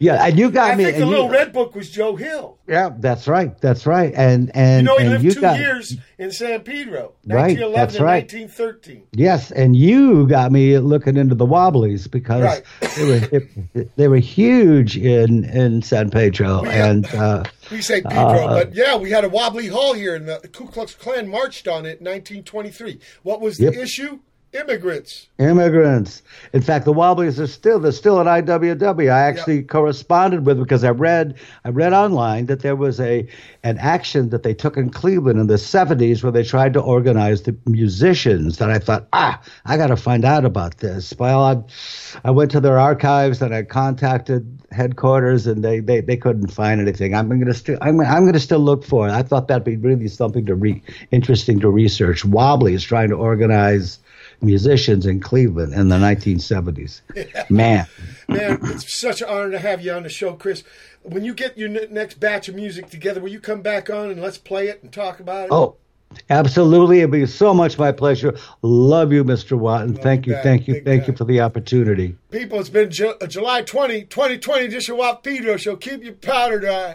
[0.04, 0.84] yeah, and you got I me.
[0.86, 2.58] think the you- Little Red Book was Joe Hill.
[2.68, 3.58] Yeah, that's right.
[3.62, 4.14] That's right.
[4.16, 8.24] And and You know, he lived two got years in San Pedro, Right, that's right.
[8.24, 9.04] 1913.
[9.14, 12.64] Yes, and you got me looking into the Wobblies because Right.
[12.96, 18.54] they were they were huge in in San Pedro, and uh, We say Pedro, uh,
[18.66, 21.86] but yeah, we had a wobbly hall here, and the Ku Klux Klan marched on
[21.86, 23.00] it in 1923.
[23.24, 23.74] What was the Yep.
[23.76, 24.20] issue?
[24.54, 25.28] Immigrants.
[25.40, 26.22] immigrants.
[26.54, 29.12] In fact, the Wobblies are still they're still at IWW.
[29.12, 33.28] I actually corresponded with because I read I read online that there was a
[33.64, 37.42] an action that they took in Cleveland in the '70s where they tried to organize
[37.44, 38.62] the musicians.
[38.62, 41.16] And I thought, ah, I got to find out about this.
[41.18, 41.64] Well, I,
[42.24, 46.80] I went to their archives and I contacted headquarters, and they they, they couldn't find
[46.80, 47.16] anything.
[47.16, 49.12] I'm gonna still I'm, I'm gonna still look for it.
[49.12, 52.24] I thought that'd be really something to re interesting to research.
[52.24, 53.98] Wobblies trying to organize
[54.44, 57.02] musicians in Cleveland in the 1970s.
[57.50, 57.88] Man,
[58.28, 60.64] Man, it's such an honor to have you on the show, Chris.
[61.04, 64.10] When you get your ne- next batch of music together, will you come back on
[64.10, 65.52] and let's play it and talk about it?
[65.52, 65.76] oh,
[66.30, 67.00] absolutely.
[67.00, 68.38] It'd be so much my pleasure.
[68.62, 69.58] Love you, Mr.
[69.58, 69.96] Watton.
[69.96, 72.16] Thank you, back, thank you, thank you for the opportunity.
[72.32, 75.76] People, it's been Ju- uh, July 20, 2020 edition of Watt Pedro Show.
[75.76, 76.94] Keep your powder dry.